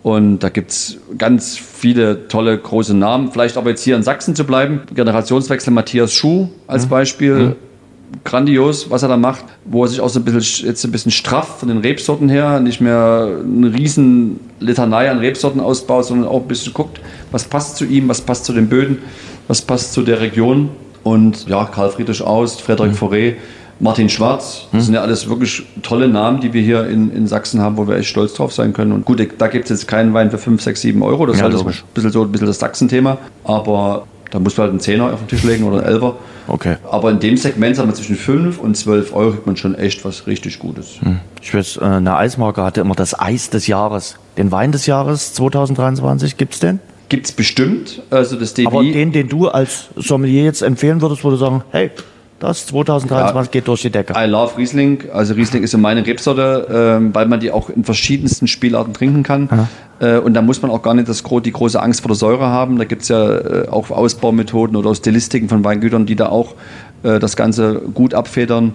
[0.07, 3.29] Und da gibt es ganz viele tolle große Namen.
[3.33, 4.83] Vielleicht aber jetzt hier in Sachsen zu bleiben.
[4.95, 7.57] Generationswechsel Matthias Schuh als Beispiel.
[8.23, 11.11] grandios, was er da macht, wo er sich auch so ein bisschen, jetzt ein bisschen
[11.11, 16.43] straff von den Rebsorten her, nicht mehr eine riesen Litanei an Rebsorten ausbaut, sondern auch
[16.43, 17.01] ein bisschen guckt,
[17.31, 18.99] was passt zu ihm, was passt zu den Böden,
[19.49, 20.69] was passt zu der Region.
[21.03, 22.95] Und ja, Karl Friedrich Aust, Frederik mhm.
[22.95, 23.33] Fauré,
[23.79, 27.61] Martin Schwarz, das sind ja alles wirklich tolle Namen, die wir hier in, in Sachsen
[27.61, 28.91] haben, wo wir echt stolz drauf sein können.
[28.91, 31.47] Und gut, da gibt es jetzt keinen Wein für 5, 6, 7 Euro, das ja,
[31.47, 33.17] ist halt ein bisschen so ein bisschen das Sachsen-Thema.
[33.43, 36.15] Aber da muss man halt einen Zehner auf den Tisch legen oder einen Elfer.
[36.47, 36.77] Okay.
[36.89, 40.03] Aber in dem Segment sagen wir zwischen 5 und 12 Euro kriegt man schon echt
[40.05, 41.01] was richtig Gutes.
[41.01, 41.19] Hm.
[41.41, 44.17] Ich weiß, äh, eine Eismarke hatte immer das Eis des Jahres.
[44.37, 46.79] Den Wein des Jahres 2023, gibt es den?
[47.09, 48.01] Gibt es bestimmt.
[48.09, 48.67] Also das DBI.
[48.67, 51.91] Aber den, den du als Sommelier jetzt empfehlen würdest, würde sagen, hey,
[52.39, 54.13] das 2023 ja, geht durch die Decke.
[54.15, 55.05] I love Riesling.
[55.11, 59.23] Also Riesling ist so meine Rebsorte, äh, weil man die auch in verschiedensten Spielarten trinken
[59.23, 59.67] kann.
[59.99, 62.47] Äh, und da muss man auch gar nicht das, die große Angst vor der Säure
[62.47, 62.77] haben.
[62.77, 66.53] Da gibt es ja äh, auch Ausbaumethoden oder Stilistiken von Weingütern, die da auch
[67.03, 68.73] äh, das Ganze gut abfedern.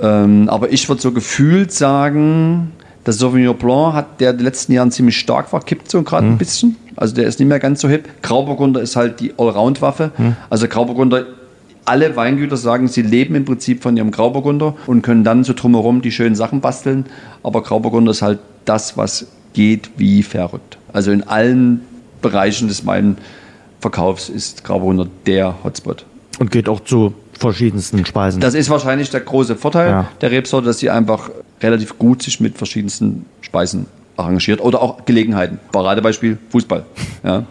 [0.00, 2.72] Ähm, aber ich würde so gefühlt sagen,
[3.06, 6.26] der Sauvignon Blanc hat, der in den letzten Jahren ziemlich stark war, kippt so gerade
[6.26, 6.32] mhm.
[6.32, 6.76] ein bisschen.
[6.96, 8.08] Also der ist nicht mehr ganz so hip.
[8.22, 10.10] Grauburgunder ist halt die Allround-Waffe.
[10.18, 10.36] Mhm.
[10.50, 11.24] Also Grauburgunder
[11.86, 16.02] alle Weingüter sagen, sie leben im Prinzip von ihrem Grauburgunder und können dann so drumherum
[16.02, 17.06] die schönen Sachen basteln.
[17.42, 20.78] Aber Grauburgunder ist halt das, was geht wie verrückt.
[20.92, 21.80] Also in allen
[22.20, 26.04] Bereichen des Weinverkaufs ist Grauburgunder der Hotspot.
[26.38, 28.40] Und geht auch zu verschiedensten Speisen.
[28.40, 30.08] Das ist wahrscheinlich der große Vorteil ja.
[30.20, 31.30] der Rebsorte, dass sie einfach
[31.62, 33.86] relativ gut sich mit verschiedensten Speisen
[34.16, 35.58] arrangiert oder auch Gelegenheiten.
[35.72, 36.84] Paradebeispiel Fußball.
[37.24, 37.44] Ja.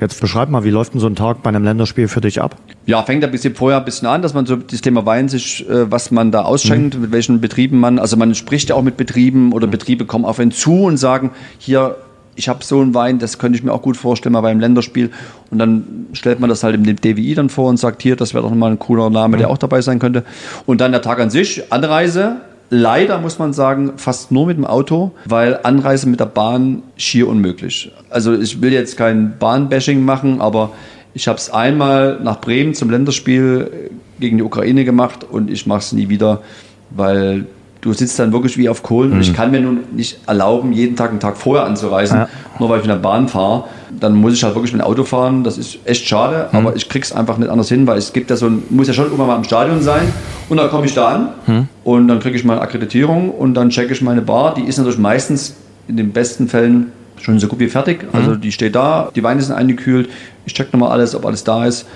[0.00, 2.56] Jetzt beschreib mal, wie läuft denn so ein Tag bei einem Länderspiel für dich ab?
[2.86, 5.68] Ja, fängt ein bisschen vorher ein bisschen an, dass man so das Thema Wein sich,
[5.68, 7.02] äh, was man da ausschenkt, mhm.
[7.02, 9.72] mit welchen Betrieben man, also man spricht ja auch mit Betrieben oder mhm.
[9.72, 11.96] Betriebe kommen auf einen zu und sagen, hier,
[12.36, 15.10] ich habe so einen Wein, das könnte ich mir auch gut vorstellen, mal beim Länderspiel.
[15.50, 18.42] Und dann stellt man das halt im DWI dann vor und sagt, hier, das wäre
[18.42, 19.40] doch mal ein cooler Name, mhm.
[19.40, 20.24] der auch dabei sein könnte.
[20.66, 22.36] Und dann der Tag an sich, Anreise,
[22.70, 27.28] leider muss man sagen, fast nur mit dem Auto, weil Anreise mit der Bahn schier
[27.28, 27.92] unmöglich.
[28.10, 30.72] Also ich will jetzt kein Bahnbashing machen, aber
[31.14, 35.80] ich habe es einmal nach Bremen zum Länderspiel gegen die Ukraine gemacht und ich mache
[35.80, 36.42] es nie wieder,
[36.90, 37.46] weil
[37.80, 39.16] du sitzt dann wirklich wie auf Kohlen mhm.
[39.16, 42.28] und ich kann mir nun nicht erlauben, jeden Tag einen Tag vorher anzureisen, ja.
[42.58, 43.64] nur weil ich mit der Bahn fahre.
[44.00, 45.44] Dann muss ich halt wirklich mit dem Auto fahren.
[45.44, 46.58] Das ist echt schade, mhm.
[46.58, 48.94] aber ich krieg's einfach nicht anders hin, weil es gibt ja so ein, muss ja
[48.94, 50.12] schon irgendwann mal im Stadion sein
[50.48, 51.68] und dann komme ich da an mhm.
[51.84, 54.54] und dann kriege ich meine Akkreditierung und dann checke ich meine Bar.
[54.54, 55.54] Die ist natürlich meistens
[55.88, 58.06] in den besten Fällen schon so gut wie fertig.
[58.12, 58.40] Also mhm.
[58.40, 60.10] die steht da, die Weine sind eingekühlt.
[60.46, 61.86] Ich check nochmal alles, ob alles da ist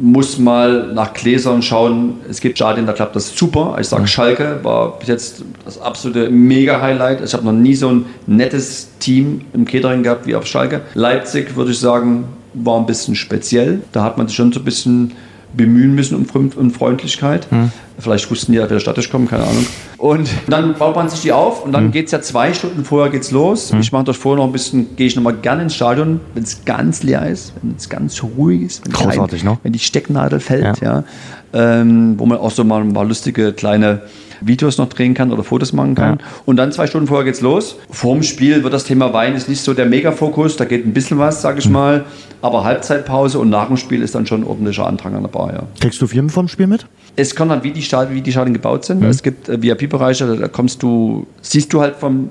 [0.00, 2.14] muss mal nach Gläsern schauen.
[2.28, 3.76] Es gibt Stadien, da klappt das super.
[3.80, 4.06] Ich sage.
[4.06, 7.22] Schalke war bis jetzt das absolute Mega-Highlight.
[7.22, 10.82] Ich habe noch nie so ein nettes Team im Catering gehabt wie auf Schalke.
[10.94, 12.24] Leipzig, würde ich sagen,
[12.54, 13.82] war ein bisschen speziell.
[13.92, 15.12] Da hat man sich schon so ein bisschen
[15.54, 17.50] bemühen müssen um, Freundlichkeit.
[17.50, 17.70] Hm.
[17.98, 19.66] Vielleicht wussten die, dass wir statisch kommen, keine Ahnung.
[19.98, 21.92] Und dann baut man sich die auf und dann hm.
[21.92, 23.72] geht es ja zwei Stunden vorher geht's los.
[23.72, 23.80] Hm.
[23.80, 26.64] Ich mache das vorher noch ein bisschen, gehe ich nochmal gerne ins Stadion, wenn es
[26.64, 28.84] ganz leer ist, wenn es ganz ruhig ist.
[28.84, 29.58] Wenn Großartig, kein, ne?
[29.62, 30.98] Wenn die Stecknadel fällt, ja.
[30.98, 31.04] ja
[31.52, 34.02] ähm, wo man auch so mal ein paar lustige kleine
[34.46, 36.18] Videos noch drehen kann oder Fotos machen kann.
[36.18, 36.24] Ja.
[36.46, 37.76] Und dann zwei Stunden vorher geht's los.
[37.90, 41.18] Vorm Spiel wird das Thema Wein ist nicht so der Megafokus, da geht ein bisschen
[41.18, 41.72] was, sage ich mhm.
[41.72, 42.04] mal.
[42.40, 45.52] Aber Halbzeitpause und nach dem Spiel ist dann schon ein ordentlicher Andrang an der Bar.
[45.52, 45.62] Ja.
[45.80, 46.86] Kriegst du Firmen vom Spiel mit?
[47.14, 49.00] Es kommt dann, wie die Stadien, wie die Stadien gebaut sind.
[49.00, 49.06] Mhm.
[49.06, 52.30] Es gibt äh, VIP-Bereiche, da kommst du, siehst du halt vom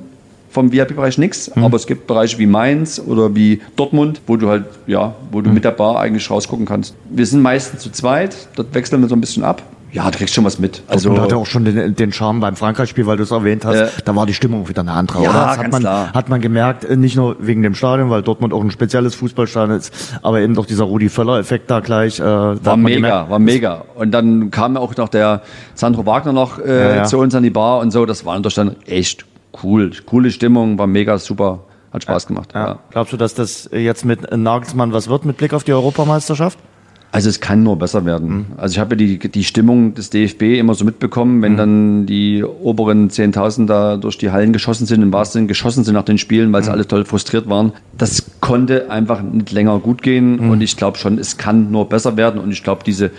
[0.51, 1.63] vom VIP-Bereich nichts, mhm.
[1.63, 5.49] aber es gibt Bereiche wie Mainz oder wie Dortmund, wo du halt, ja, wo du
[5.49, 5.55] mhm.
[5.55, 6.95] mit der Bar eigentlich rausgucken kannst.
[7.09, 9.63] Wir sind meistens zu zweit, dort wechseln wir so ein bisschen ab.
[9.93, 10.83] Ja, du kriegst schon was mit.
[10.87, 13.75] Also Dortmund hatte auch schon den, den Charme beim Frankreich-Spiel, weil du es erwähnt hast.
[13.75, 15.39] Äh, da war die Stimmung wieder eine andere, ja, oder?
[15.39, 16.13] Das hat man, klar.
[16.13, 19.77] hat man gemerkt, äh, nicht nur wegen dem Stadion, weil Dortmund auch ein spezielles Fußballstadion
[19.77, 22.19] ist, aber eben doch dieser Rudi Völler-Effekt da gleich.
[22.19, 23.85] Äh, da war mega, gemerkt, war mega.
[23.95, 25.41] Und dann kam auch noch der
[25.75, 27.03] Sandro Wagner noch äh, ja, ja.
[27.03, 28.05] zu uns an die Bar und so.
[28.05, 29.25] Das war natürlich dann echt
[29.63, 29.91] cool.
[30.05, 31.65] Coole Stimmung, war mega super.
[31.91, 32.51] Hat Spaß gemacht.
[32.53, 32.79] Ja.
[32.89, 36.57] Glaubst du, dass das jetzt mit Nagelsmann was wird mit Blick auf die Europameisterschaft?
[37.13, 38.29] Also es kann nur besser werden.
[38.29, 38.45] Mhm.
[38.55, 41.57] Also ich habe ja die, die Stimmung des DFB immer so mitbekommen, wenn mhm.
[41.57, 45.95] dann die oberen 10.000 da durch die Hallen geschossen sind, im wahrsten Sinne geschossen sind
[45.95, 46.75] nach den Spielen, weil sie mhm.
[46.75, 47.73] alle toll frustriert waren.
[47.97, 50.51] Das konnte einfach nicht länger gut gehen mhm.
[50.51, 53.11] und ich glaube schon, es kann nur besser werden und ich glaube, diese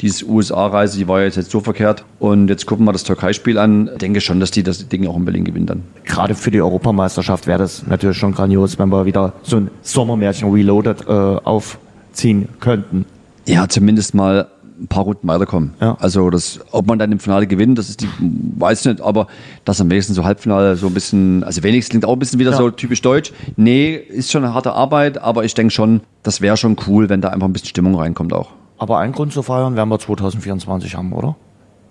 [0.00, 2.04] diese USA-Reise, die war jetzt, jetzt so verkehrt.
[2.18, 3.88] Und jetzt gucken wir das Türkei-Spiel an.
[3.92, 5.82] Ich denke schon, dass die das Ding auch in Berlin gewinnen dann.
[6.04, 10.50] Gerade für die Europameisterschaft wäre das natürlich schon grandios, wenn wir wieder so ein Sommermärchen
[10.50, 13.06] Reloaded äh, aufziehen könnten.
[13.46, 15.74] Ja, zumindest mal ein paar Runden weiterkommen.
[15.80, 15.96] Ja.
[16.00, 19.26] Also das, ob man dann im Finale gewinnt, das ist die, weiß ich nicht, aber
[19.64, 22.50] das am wenigsten so Halbfinale so ein bisschen, also wenigstens klingt auch ein bisschen wieder
[22.50, 22.56] ja.
[22.56, 23.32] so typisch deutsch.
[23.56, 27.20] Nee, ist schon eine harte Arbeit, aber ich denke schon, das wäre schon cool, wenn
[27.20, 28.50] da einfach ein bisschen Stimmung reinkommt auch.
[28.78, 31.36] Aber einen Grund zu feiern werden wir 2024 haben, oder?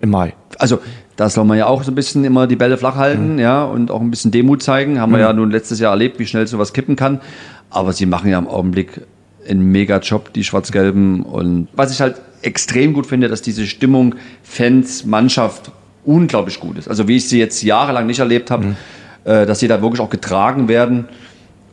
[0.00, 0.34] Im Mai.
[0.58, 0.78] Also,
[1.16, 3.38] da soll man ja auch so ein bisschen immer die Bälle flach halten, mhm.
[3.38, 5.00] ja, und auch ein bisschen Demut zeigen.
[5.00, 5.16] Haben mhm.
[5.16, 7.20] wir ja nun letztes Jahr erlebt, wie schnell sowas kippen kann.
[7.70, 9.02] Aber sie machen ja im Augenblick
[9.48, 11.22] einen Mega-Job, die Schwarz-Gelben.
[11.22, 15.72] Und was ich halt extrem gut finde, dass diese Stimmung, Fans, Mannschaft
[16.04, 16.88] unglaublich gut ist.
[16.88, 18.76] Also wie ich sie jetzt jahrelang nicht erlebt habe, mhm.
[19.24, 21.06] äh, dass sie da wirklich auch getragen werden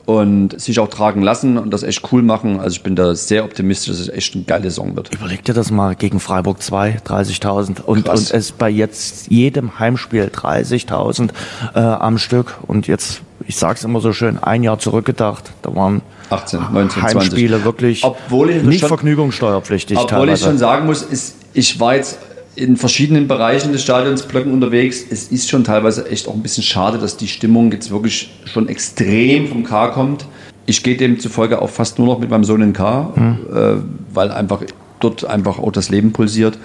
[0.06, 2.60] und sich auch tragen lassen und das echt cool machen.
[2.60, 5.14] Also ich bin da sehr optimistisch, dass es echt eine geile Saison wird.
[5.14, 10.30] Überleg dir das mal gegen Freiburg 2, 30.000 und, und es bei jetzt jedem Heimspiel
[10.34, 11.30] 30.000
[11.74, 16.02] äh, am Stück und jetzt, ich sag's immer so schön, ein Jahr zurückgedacht, da waren
[16.30, 17.66] 18, 19, Heimspiele 20.
[17.66, 20.34] wirklich obwohl ich nicht schon, vergnügungssteuerpflichtig Obwohl teilweise.
[20.34, 22.18] ich schon sagen muss, ist, ich war jetzt
[22.56, 25.04] in verschiedenen Bereichen des Stadions Blöcken unterwegs.
[25.10, 28.70] Es ist schon teilweise echt auch ein bisschen schade, dass die Stimmung jetzt wirklich schon
[28.70, 30.26] extrem vom K kommt.
[30.66, 33.38] Ich gehe demzufolge auch fast nur noch mit meinem Sohn in K, mhm.
[33.54, 33.84] äh,
[34.14, 34.62] weil einfach
[35.00, 36.58] dort einfach auch das Leben pulsiert.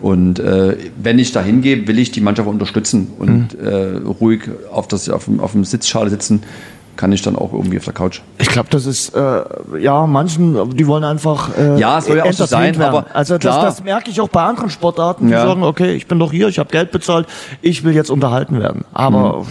[0.00, 3.66] Und äh, wenn ich da hingehe, will ich die Mannschaft unterstützen und mhm.
[3.66, 6.42] äh, ruhig auf, das, auf, dem, auf dem Sitzschale sitzen
[6.96, 8.20] kann ich dann auch irgendwie auf der Couch.
[8.38, 9.42] Ich glaube, das ist, äh,
[9.80, 12.96] ja, manchen, die wollen einfach äh, Ja, soll ja auch so sein, werden.
[12.96, 15.46] aber Also das, das merke ich auch bei anderen Sportarten, die ja.
[15.46, 17.26] sagen, okay, ich bin doch hier, ich habe Geld bezahlt,
[17.62, 18.84] ich will jetzt unterhalten werden.
[18.92, 19.46] Aber mhm.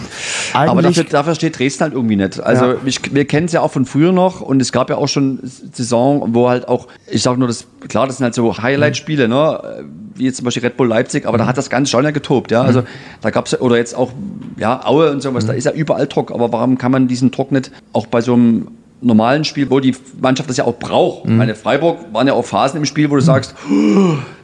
[0.54, 0.70] eigentlich...
[0.70, 2.40] Aber dafür, dafür steht Dresden halt irgendwie nicht.
[2.40, 2.74] Also ja.
[2.84, 5.40] ich, wir kennen es ja auch von früher noch und es gab ja auch schon
[5.42, 9.84] Saison, wo halt auch, ich sage nur, das, klar, das sind halt so Highlight-Spiele, ne?
[10.22, 11.42] Wie jetzt zum Beispiel Red Bull Leipzig, aber mhm.
[11.42, 12.50] da hat das ganz schon ja getobt.
[12.50, 12.62] Ja?
[12.62, 12.86] Also mhm.
[13.20, 14.12] da gab es, oder jetzt auch
[14.56, 15.48] ja, Aue und sowas, mhm.
[15.48, 18.34] da ist ja überall Druck, aber warum kann man diesen Druck nicht auch bei so
[18.34, 18.68] einem
[19.00, 21.26] normalen Spiel, wo die Mannschaft das ja auch braucht.
[21.26, 21.36] Mhm.
[21.36, 23.56] Meine Freiburg waren ja auch Phasen im Spiel, wo du sagst,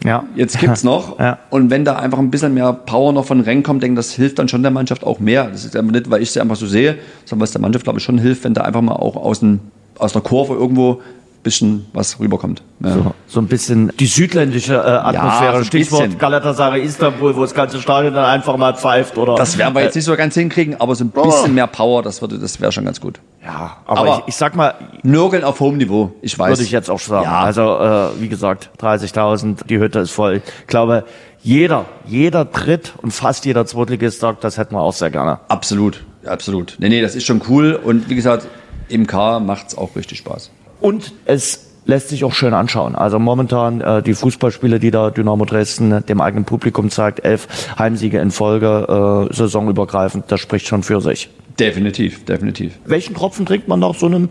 [0.04, 0.24] ja.
[0.34, 1.20] jetzt gibt's noch.
[1.20, 1.38] Ja.
[1.50, 4.40] Und wenn da einfach ein bisschen mehr Power noch von Rennen kommt, denke das hilft
[4.40, 5.48] dann schon der Mannschaft auch mehr.
[5.48, 8.00] Das ist einfach nicht, weil ich sie einfach so sehe, sondern was der Mannschaft, glaube
[8.00, 9.60] ich, schon hilft, wenn da einfach mal auch aus, ein,
[9.96, 11.02] aus einer Kurve irgendwo
[11.42, 12.62] bisschen was rüberkommt.
[12.80, 12.94] Ja.
[12.94, 16.18] So, so, ein bisschen die südländische äh, Atmosphäre, ja, so Stichwort bisschen.
[16.18, 19.34] Galatasaray Istanbul, wo das ganze Stadion dann einfach mal pfeift oder.
[19.34, 21.48] Das werden wir jetzt nicht so ganz hinkriegen, aber so ein bisschen oh.
[21.48, 23.20] mehr Power, das würde, das wäre schon ganz gut.
[23.42, 26.50] Ja, aber, aber ich, ich, sag mal, Nörgeln auf hohem Niveau, ich weiß.
[26.50, 27.24] Würde ich jetzt auch sagen.
[27.24, 27.40] Ja.
[27.40, 30.42] Also äh, wie gesagt, 30.000, die Hütte ist voll.
[30.60, 31.04] Ich glaube,
[31.42, 35.40] jeder, jeder Dritt und fast jeder Zweitligist sagt, das hätten wir auch sehr gerne.
[35.48, 36.76] Absolut, absolut.
[36.78, 38.46] Nee, nee, das ist schon cool und wie gesagt,
[38.88, 40.50] im K macht's auch richtig Spaß.
[40.80, 42.94] Und es lässt sich auch schön anschauen.
[42.94, 47.48] Also momentan äh, die Fußballspiele, die da Dynamo Dresden dem eigenen Publikum zeigt, elf
[47.78, 51.30] Heimsiege in Folge, äh, saisonübergreifend, das spricht schon für sich.
[51.58, 52.78] Definitiv, definitiv.
[52.84, 54.28] Welchen Tropfen trinkt man nach so einem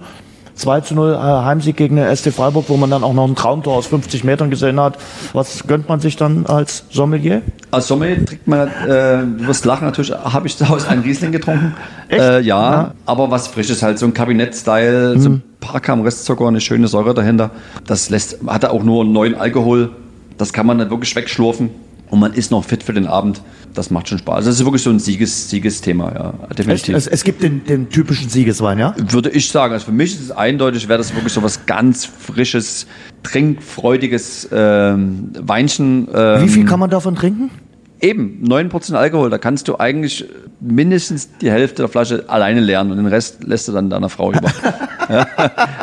[0.58, 3.36] 2 zu 0 äh, Heimsieg gegen den SC Freiburg, wo man dann auch noch ein
[3.36, 4.98] Traumtor aus 50 Metern gesehen hat.
[5.34, 7.42] Was gönnt man sich dann als Sommelier?
[7.72, 11.32] Als Sommelier trinkt man, äh, du wirst lachen, natürlich habe ich zu Hause einen Riesling
[11.32, 11.76] getrunken.
[12.10, 12.22] Echt?
[12.22, 15.22] Äh, ja, ja, aber was Frisches halt, so ein Kabinett-Style, mhm.
[15.22, 17.52] so ein paar Gramm Restzucker, eine schöne Säure dahinter.
[17.86, 19.92] Das lässt, hat er auch nur neuen Alkohol.
[20.38, 21.70] Das kann man dann wirklich wegschlurfen
[22.10, 23.42] und man ist noch fit für den Abend.
[23.74, 24.38] Das macht schon Spaß.
[24.38, 26.96] Also das ist wirklich so ein Sieges, Siegesthema, ja, definitiv.
[26.96, 28.96] Es, es, es gibt den, den, typischen Siegeswein, ja?
[28.98, 29.74] Würde ich sagen.
[29.74, 32.88] Also für mich ist es eindeutig, wäre das wirklich so was ganz frisches,
[33.24, 36.08] trinkfreudiges ähm, Weinchen.
[36.14, 37.52] Ähm, Wie viel kann man davon trinken?
[38.00, 40.26] Eben, 9% Alkohol, da kannst du eigentlich
[40.60, 44.32] mindestens die Hälfte der Flasche alleine leeren und den Rest lässt du dann deiner Frau
[44.32, 44.50] über.
[45.10, 45.26] ja.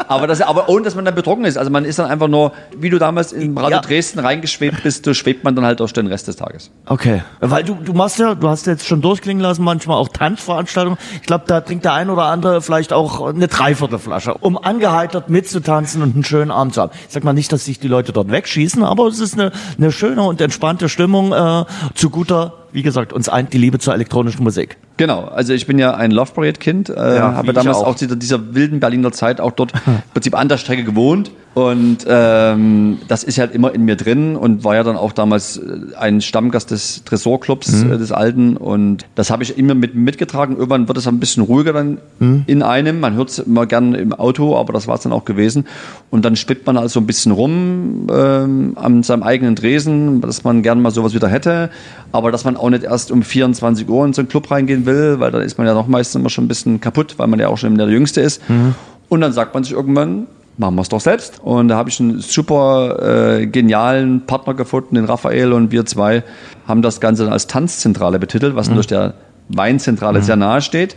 [0.07, 1.57] Aber das, aber ohne, dass man dann betrunken ist.
[1.57, 3.81] Also man ist dann einfach nur, wie du damals in Radio ja.
[3.81, 6.71] Dresden reingeschwebt bist, du schwebt man dann halt durch den Rest des Tages.
[6.87, 7.23] Okay.
[7.41, 10.99] Weil du, du machst ja, du hast jetzt schon durchklingen lassen, manchmal auch Tanzveranstaltungen.
[11.21, 16.03] Ich glaube, da trinkt der ein oder andere vielleicht auch eine Dreiviertelflasche, um angeheitert mitzutanzen
[16.03, 16.93] und einen schönen Abend zu haben.
[17.09, 19.91] Ich sag mal nicht, dass sich die Leute dort wegschießen, aber es ist eine, eine
[19.91, 21.65] schöne und entspannte Stimmung äh,
[22.05, 24.77] zu guter, wie gesagt, uns eint die Liebe zur elektronischen Musik.
[24.97, 27.89] Genau, also ich bin ja ein Love Parade Kind, äh, ja, habe damals auch.
[27.89, 31.99] auch dieser, dieser wilden Berliner Zeit auch dort im Prinzip an der Strecke gewohnt und
[32.09, 35.97] ähm, das ist halt immer in mir drin und war ja dann auch damals äh,
[35.97, 37.93] ein Stammgast des Tresorclubs mhm.
[37.93, 40.57] äh, des Alten und das habe ich immer mit mitgetragen.
[40.57, 42.43] Irgendwann wird es ein bisschen ruhiger dann mhm.
[42.49, 42.99] in einem.
[42.99, 45.67] Man hört es immer gern im Auto, aber das war es dann auch gewesen.
[46.11, 50.63] Und dann spinnt man also ein bisschen rum ähm, an seinem eigenen Dresen, dass man
[50.63, 51.71] gern mal sowas wieder hätte,
[52.11, 55.21] aber dass man auch nicht erst um 24 Uhr in so einen Club reingehen will,
[55.21, 57.49] weil dann ist man ja noch meistens immer schon ein bisschen kaputt, weil man ja
[57.49, 58.49] auch schon der Jüngste ist.
[58.49, 58.75] Mhm.
[59.09, 60.27] Und dann sagt man sich irgendwann,
[60.57, 61.41] machen wir es doch selbst.
[61.43, 66.23] Und da habe ich einen super äh, genialen Partner gefunden, den Raphael und wir zwei
[66.67, 68.75] haben das Ganze dann als Tanzzentrale betitelt, was mhm.
[68.75, 69.15] durch der
[69.49, 70.25] Weinzentrale mhm.
[70.25, 70.97] sehr nahe steht.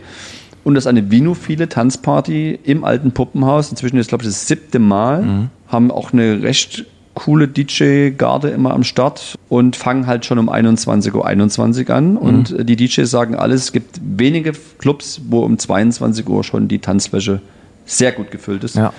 [0.64, 3.70] Und das ist eine vinophile Tanzparty im alten Puppenhaus.
[3.70, 5.22] Inzwischen ist, glaube ich, das siebte Mal.
[5.22, 5.50] Mhm.
[5.68, 6.84] Haben auch eine recht
[7.18, 12.12] coole DJ-Garde immer am Start und fangen halt schon um 21.21 Uhr 21 an.
[12.12, 12.16] Mhm.
[12.16, 16.78] Und die DJs sagen alles, es gibt wenige Clubs, wo um 22 Uhr schon die
[16.78, 17.40] Tanzfläche
[17.86, 18.76] sehr gut gefüllt ist.
[18.76, 18.92] Ja.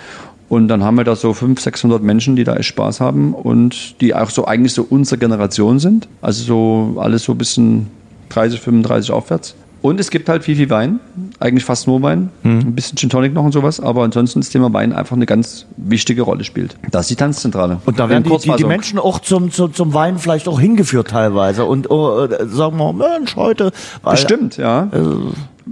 [0.49, 4.01] Und dann haben wir da so 500, 600 Menschen, die da echt Spaß haben und
[4.01, 6.09] die auch so eigentlich so unsere Generation sind.
[6.21, 7.87] Also so alles so ein bisschen
[8.29, 9.55] 30, 35 aufwärts.
[9.81, 10.99] Und es gibt halt viel, viel Wein.
[11.39, 12.29] Eigentlich fast nur Wein.
[12.43, 12.59] Mhm.
[12.59, 13.79] Ein bisschen Gin Tonic noch und sowas.
[13.79, 16.75] Aber ansonsten das Thema Wein einfach eine ganz wichtige Rolle spielt.
[16.91, 17.79] Das ist die Tanzzentrale.
[17.85, 18.65] Und da werden die, die, die.
[18.65, 21.63] Menschen auch zum, zum, zum Wein vielleicht auch hingeführt teilweise.
[21.65, 23.71] Und oh, äh, sagen wir, Mensch, heute.
[24.03, 24.89] Weil, Bestimmt, ja.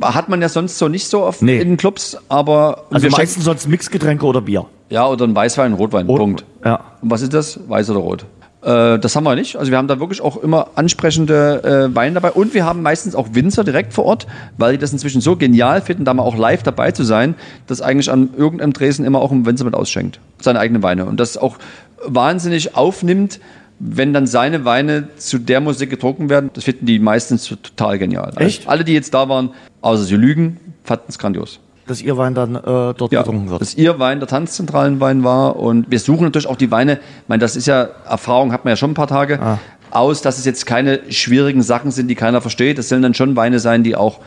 [0.01, 1.59] Hat man ja sonst so nicht so oft Nee.
[1.59, 4.65] in Clubs, aber Also wir meistens sonst Mixgetränke oder Bier.
[4.89, 6.45] ja oder ein Weißwein, Rotwein, Rot- Punkt.
[6.63, 6.79] ja.
[7.01, 7.59] Und was ist das?
[7.67, 8.25] Weiß oder rot?
[8.61, 9.55] Äh, das haben wir nicht.
[9.55, 13.15] Also wir haben da wirklich auch immer ansprechende äh, Weine dabei und wir haben meistens
[13.15, 14.27] auch Winzer direkt vor Ort,
[14.57, 17.35] weil die das inzwischen so genial finden, da mal auch live dabei zu sein,
[17.67, 21.19] dass eigentlich an irgendeinem Dresen immer auch ein Winzer mit ausschenkt, seine eigenen Weine und
[21.19, 21.57] das auch
[22.03, 23.39] wahnsinnig aufnimmt,
[23.79, 26.49] wenn dann seine Weine zu der Musik getrunken werden.
[26.53, 28.33] Das finden die meistens total genial.
[28.37, 28.61] Echt?
[28.61, 29.51] Also alle, die jetzt da waren,
[29.81, 31.59] außer sie lügen, fanden es grandios.
[31.88, 33.61] Dass ihr Wein dann äh, dort Ja, getrunken wird.
[33.61, 35.55] dass ihr Wein der tanzzentralen Wein war.
[35.57, 36.93] Und wir suchen natürlich auch die Weine.
[37.23, 39.57] Ich meine, das ist ja, Erfahrung hat man ja schon ein paar Tage Ah.
[39.91, 42.77] aus, dass es jetzt keine schwierigen Sachen sind, die keiner versteht.
[42.77, 44.19] Das sollen dann schon Weine sein, die auch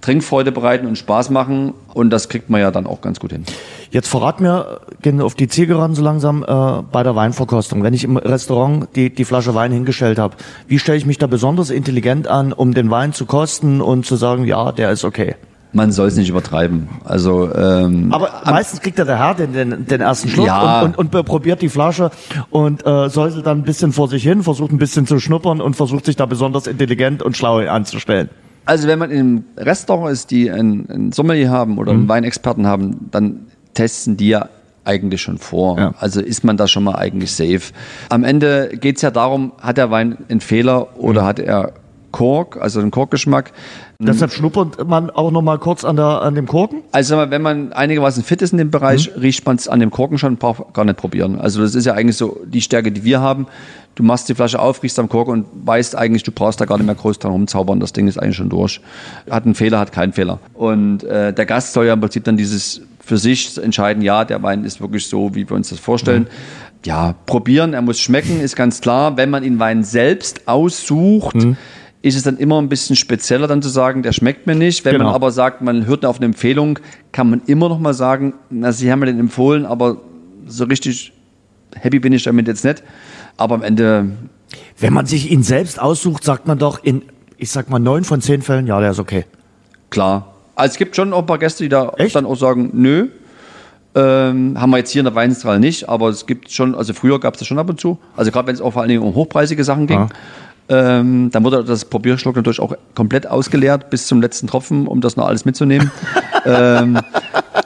[0.00, 1.72] Trinkfreude bereiten und Spaß machen.
[1.94, 3.44] Und das kriegt man ja dann auch ganz gut hin.
[3.90, 7.82] Jetzt verrat mir, gehen auf die Ziege ran so langsam äh, bei der Weinverkostung.
[7.82, 10.34] Wenn ich im Restaurant die, die Flasche Wein hingestellt habe,
[10.66, 14.16] wie stelle ich mich da besonders intelligent an, um den Wein zu kosten und zu
[14.16, 15.36] sagen, ja, der ist okay.
[15.74, 16.88] Man soll es nicht übertreiben.
[17.04, 20.82] Also, ähm, Aber meistens kriegt ja der Herr den, den, den ersten Schluck Ja.
[20.82, 22.10] und, und, und probiert die Flasche
[22.50, 25.74] und äh, säuselt dann ein bisschen vor sich hin, versucht ein bisschen zu schnuppern und
[25.74, 28.30] versucht sich da besonders intelligent und schlau anzustellen.
[28.66, 31.98] Also wenn man in einem Restaurant ist, die einen, einen Sommelier haben oder Mhm.
[32.00, 33.40] einen Weinexperten haben, dann
[33.74, 34.48] testen die ja
[34.84, 35.78] eigentlich schon vor.
[35.78, 35.94] Ja.
[35.98, 37.72] Also ist man da schon mal eigentlich safe.
[38.10, 41.26] Am Ende geht es ja darum, hat der Wein einen Fehler oder Mhm.
[41.26, 41.72] hat er
[42.14, 43.52] Kork, also einen Korkgeschmack.
[43.98, 46.82] Deshalb schnuppert man auch noch mal kurz an, der, an dem Korken.
[46.92, 49.20] Also wenn man einigermaßen fit ist in dem Bereich, Mhm.
[49.20, 51.40] riecht man es an dem Korken schon, braucht gar nicht probieren.
[51.40, 53.48] Also das ist ja eigentlich so die Stärke, die wir haben.
[53.96, 56.76] Du machst die Flasche auf, riechst am Korken und weißt eigentlich, du brauchst da gar
[56.78, 57.80] nicht mehr groß dran rumzaubern.
[57.80, 58.80] Das Ding ist eigentlich schon durch.
[59.28, 60.38] Hat einen Fehler, hat keinen Fehler.
[60.54, 64.40] Und äh, der Gast soll ja im Prinzip dann dieses für sich entscheiden, ja, der
[64.42, 66.28] Wein ist wirklich so, wie wir uns das vorstellen.
[66.86, 69.16] Ja, probieren, er muss schmecken, ist ganz klar.
[69.16, 71.36] Wenn man den Wein selbst aussucht,
[72.04, 74.84] ist es dann immer ein bisschen spezieller, dann zu sagen, der schmeckt mir nicht.
[74.84, 75.06] Wenn Genau.
[75.06, 76.78] man aber sagt, man hört auf eine Empfehlung,
[77.12, 79.96] kann man immer noch mal sagen, na, Sie haben mir den empfohlen, aber
[80.46, 81.12] so richtig
[81.74, 82.82] happy bin ich damit jetzt nicht.
[83.38, 84.10] Aber am Ende,
[84.78, 87.02] Wenn man sich ihn selbst aussucht, sagt man doch in,
[87.38, 89.24] ich sag mal, neun von zehn Fällen, ja, der ist okay.
[89.90, 90.34] klar.
[90.56, 92.14] Also es gibt schon auch ein paar Gäste, die da Echt?
[92.14, 93.08] dann auch sagen, nö.
[93.96, 97.18] Ähm, haben wir jetzt hier in der Weinstrahl nicht, aber es gibt schon, also früher
[97.20, 97.98] gab es das schon ab und zu.
[98.16, 100.08] Also gerade wenn es auch vor allen Dingen um hochpreisige Sachen ging.
[100.68, 105.16] Ähm, dann wurde das Probierschluck natürlich auch komplett ausgeleert bis zum letzten Tropfen, um das
[105.16, 105.90] noch alles mitzunehmen.
[106.46, 106.98] ähm,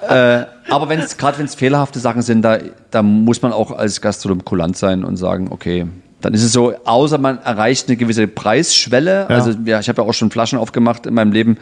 [0.09, 2.59] äh, aber wenn es gerade wenn es fehlerhafte Sachen sind, da,
[2.91, 5.87] da muss man auch als Gastronom kulant sein und sagen, okay,
[6.21, 9.27] dann ist es so, außer man erreicht eine gewisse Preisschwelle.
[9.29, 9.37] Ja.
[9.37, 11.59] Also ja, ich habe ja auch schon Flaschen aufgemacht in meinem Leben,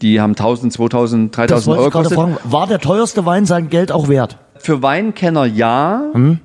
[0.00, 2.18] die haben 1000, 2000, Das 3000 wollte Euro gekostet.
[2.18, 2.36] fragen.
[2.44, 4.38] War der teuerste Wein sein Geld auch wert?
[4.56, 6.02] Für Weinkenner ja.
[6.14, 6.40] Mhm.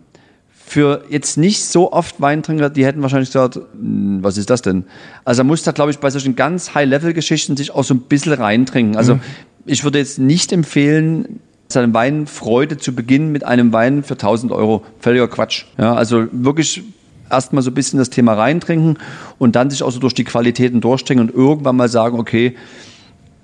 [0.66, 4.86] Für jetzt nicht so oft Weintrinker, die hätten wahrscheinlich gesagt, "Hm, was ist das denn?
[5.26, 8.34] Also man muss da, glaube ich, bei solchen ganz High-Level-Geschichten sich auch so ein bisschen
[8.34, 8.96] reintrinken.
[8.96, 9.22] Also Mhm.
[9.66, 14.84] ich würde jetzt nicht empfehlen, seine Weinfreude zu beginnen mit einem Wein für 1000 Euro.
[15.00, 15.66] Völliger Quatsch.
[15.78, 16.84] Ja, also wirklich
[17.30, 18.98] erstmal so ein bisschen das Thema reintrinken
[19.40, 22.56] und dann sich auch so durch die Qualitäten durchtrinken und irgendwann mal sagen, okay,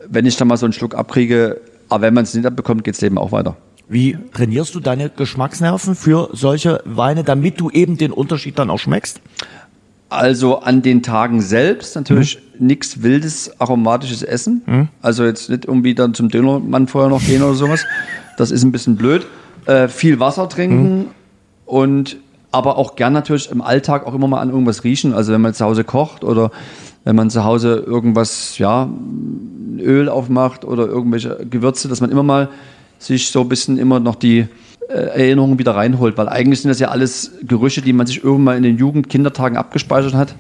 [0.08, 1.60] wenn ich da mal so einen Schluck abkriege,
[1.90, 3.58] aber wenn man es nicht abbekommt, geht's Leben auch weiter.
[3.90, 8.78] Wie trainierst du deine Geschmacksnerven für solche Weine, damit du eben den Unterschied dann auch
[8.78, 9.20] schmeckst?
[10.10, 14.62] Also an den Tagen selbst natürlich nichts wildes, aromatisches Essen.
[15.02, 17.84] Also jetzt nicht irgendwie dann zum Dönermann vorher noch gehen oder sowas.
[18.38, 19.26] Das ist ein bisschen blöd.
[19.66, 21.08] Äh, viel Wasser trinken
[21.66, 22.18] und
[22.52, 25.14] aber auch gern natürlich im Alltag auch immer mal an irgendwas riechen.
[25.14, 26.52] Also wenn man zu Hause kocht oder
[27.04, 28.90] wenn man zu Hause irgendwas, ja,
[29.80, 32.50] Öl aufmacht oder irgendwelche Gewürze, dass man immer mal
[33.00, 34.46] sich so ein bisschen immer noch die
[34.90, 38.44] äh, Erinnerungen wieder reinholt, weil eigentlich sind das ja alles Gerüche, die man sich irgendwann
[38.44, 40.36] mal in den Jugend-Kindertagen abgespeichert hat.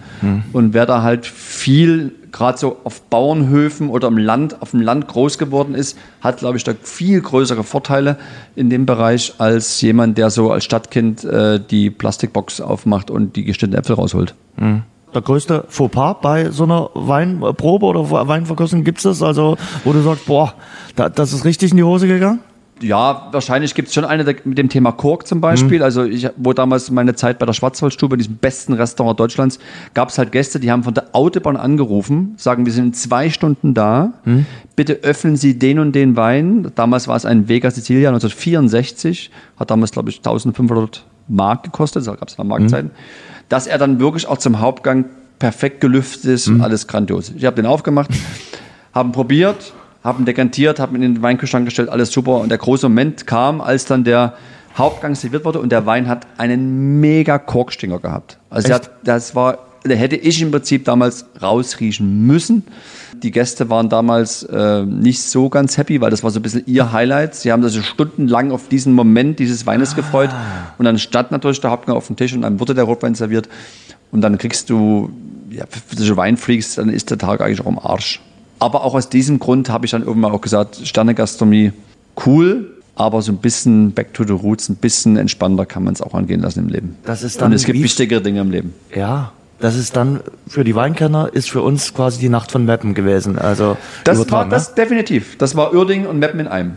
[0.53, 5.07] Und wer da halt viel, gerade so auf Bauernhöfen oder im Land, auf dem Land
[5.07, 8.17] groß geworden ist, hat, glaube ich, da viel größere Vorteile
[8.55, 13.43] in dem Bereich als jemand, der so als Stadtkind äh, die Plastikbox aufmacht und die
[13.45, 14.33] geschnittenen Äpfel rausholt.
[15.13, 19.21] Der größte Fauxpas bei so einer Weinprobe oder Weinverkostung gibt's das?
[19.23, 20.53] Also, wo du sagst, boah,
[20.95, 22.39] da, das ist richtig in die Hose gegangen?
[22.81, 25.79] Ja, wahrscheinlich gibt es schon eine mit dem Thema Kork zum Beispiel.
[25.79, 25.83] Mhm.
[25.83, 29.59] Also ich, wo damals meine Zeit bei der Schwarzwaldstube, diesem besten Restaurant Deutschlands,
[29.93, 33.29] gab es halt Gäste, die haben von der Autobahn angerufen, sagen, wir sind in zwei
[33.29, 34.13] Stunden da.
[34.25, 34.45] Mhm.
[34.75, 36.71] Bitte öffnen Sie den und den Wein.
[36.75, 42.15] Damals war es ein Vega Sicilia 1964, hat damals glaube ich 1500 Mark gekostet, da
[42.15, 42.91] gab es noch Marktzeiten.
[42.91, 43.43] Mhm.
[43.49, 45.05] Dass er dann wirklich auch zum Hauptgang
[45.39, 46.61] perfekt gelüftet ist, mhm.
[46.61, 47.31] alles grandios.
[47.35, 48.09] Ich habe den aufgemacht,
[48.93, 49.73] haben probiert,
[50.03, 52.39] haben dekantiert, haben ihn in den Weinkühlschrank gestellt, alles super.
[52.39, 54.33] Und der große Moment kam, als dann der
[54.77, 58.37] Hauptgang serviert wurde und der Wein hat einen mega Korkstinger gehabt.
[58.49, 62.63] Also hat, das war, da hätte ich im Prinzip damals rausriechen müssen.
[63.21, 66.63] Die Gäste waren damals äh, nicht so ganz happy, weil das war so ein bisschen
[66.65, 67.35] ihr Highlight.
[67.35, 69.95] Sie haben sich stundenlang auf diesen Moment dieses Weines ah.
[69.95, 70.29] gefreut.
[70.77, 73.49] Und dann stand natürlich der Hauptgang auf dem Tisch und dann wurde der Rotwein serviert.
[74.11, 75.09] Und dann kriegst du,
[75.49, 75.65] ja,
[76.15, 78.21] Weinfreaks, dann ist der Tag eigentlich auch am Arsch.
[78.59, 81.71] Aber auch aus diesem Grund habe ich dann irgendwann auch gesagt, Sternegastronomie
[82.25, 86.01] cool, aber so ein bisschen back to the roots, ein bisschen entspannter kann man es
[86.01, 86.97] auch angehen lassen im Leben.
[87.05, 88.73] Das ist dann Und es gibt wichtigere Dinge im Leben.
[88.93, 92.93] Ja, das ist dann für die Weinkenner ist für uns quasi die Nacht von Meppen
[92.93, 93.39] gewesen.
[93.39, 94.75] Also das war das ne?
[94.75, 95.37] definitiv.
[95.37, 96.73] Das war Uerding und Meppen in einem.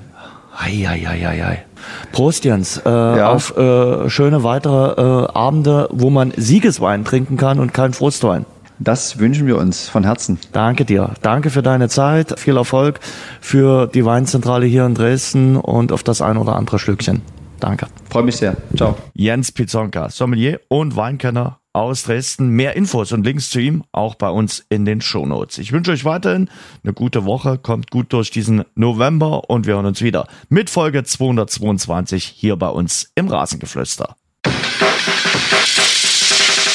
[0.56, 1.64] Eieieiei.
[2.12, 3.30] Prost Jens, äh, ja.
[3.30, 8.44] auf äh, schöne weitere äh, Abende, wo man Siegeswein trinken kann und kein Frustwein.
[8.78, 10.38] Das wünschen wir uns von Herzen.
[10.52, 11.14] Danke dir.
[11.22, 12.38] Danke für deine Zeit.
[12.38, 13.00] Viel Erfolg
[13.40, 17.22] für die Weinzentrale hier in Dresden und auf das ein oder andere Schlückchen.
[17.60, 17.86] Danke.
[18.10, 18.56] Freue mich sehr.
[18.76, 18.96] Ciao.
[19.14, 22.48] Jens Pizonka, Sommelier und Weinkenner aus Dresden.
[22.48, 25.58] Mehr Infos und Links zu ihm auch bei uns in den Shownotes.
[25.58, 26.50] Ich wünsche euch weiterhin
[26.82, 31.04] eine gute Woche, kommt gut durch diesen November und wir hören uns wieder mit Folge
[31.04, 34.16] 222 hier bei uns im Rasengeflüster.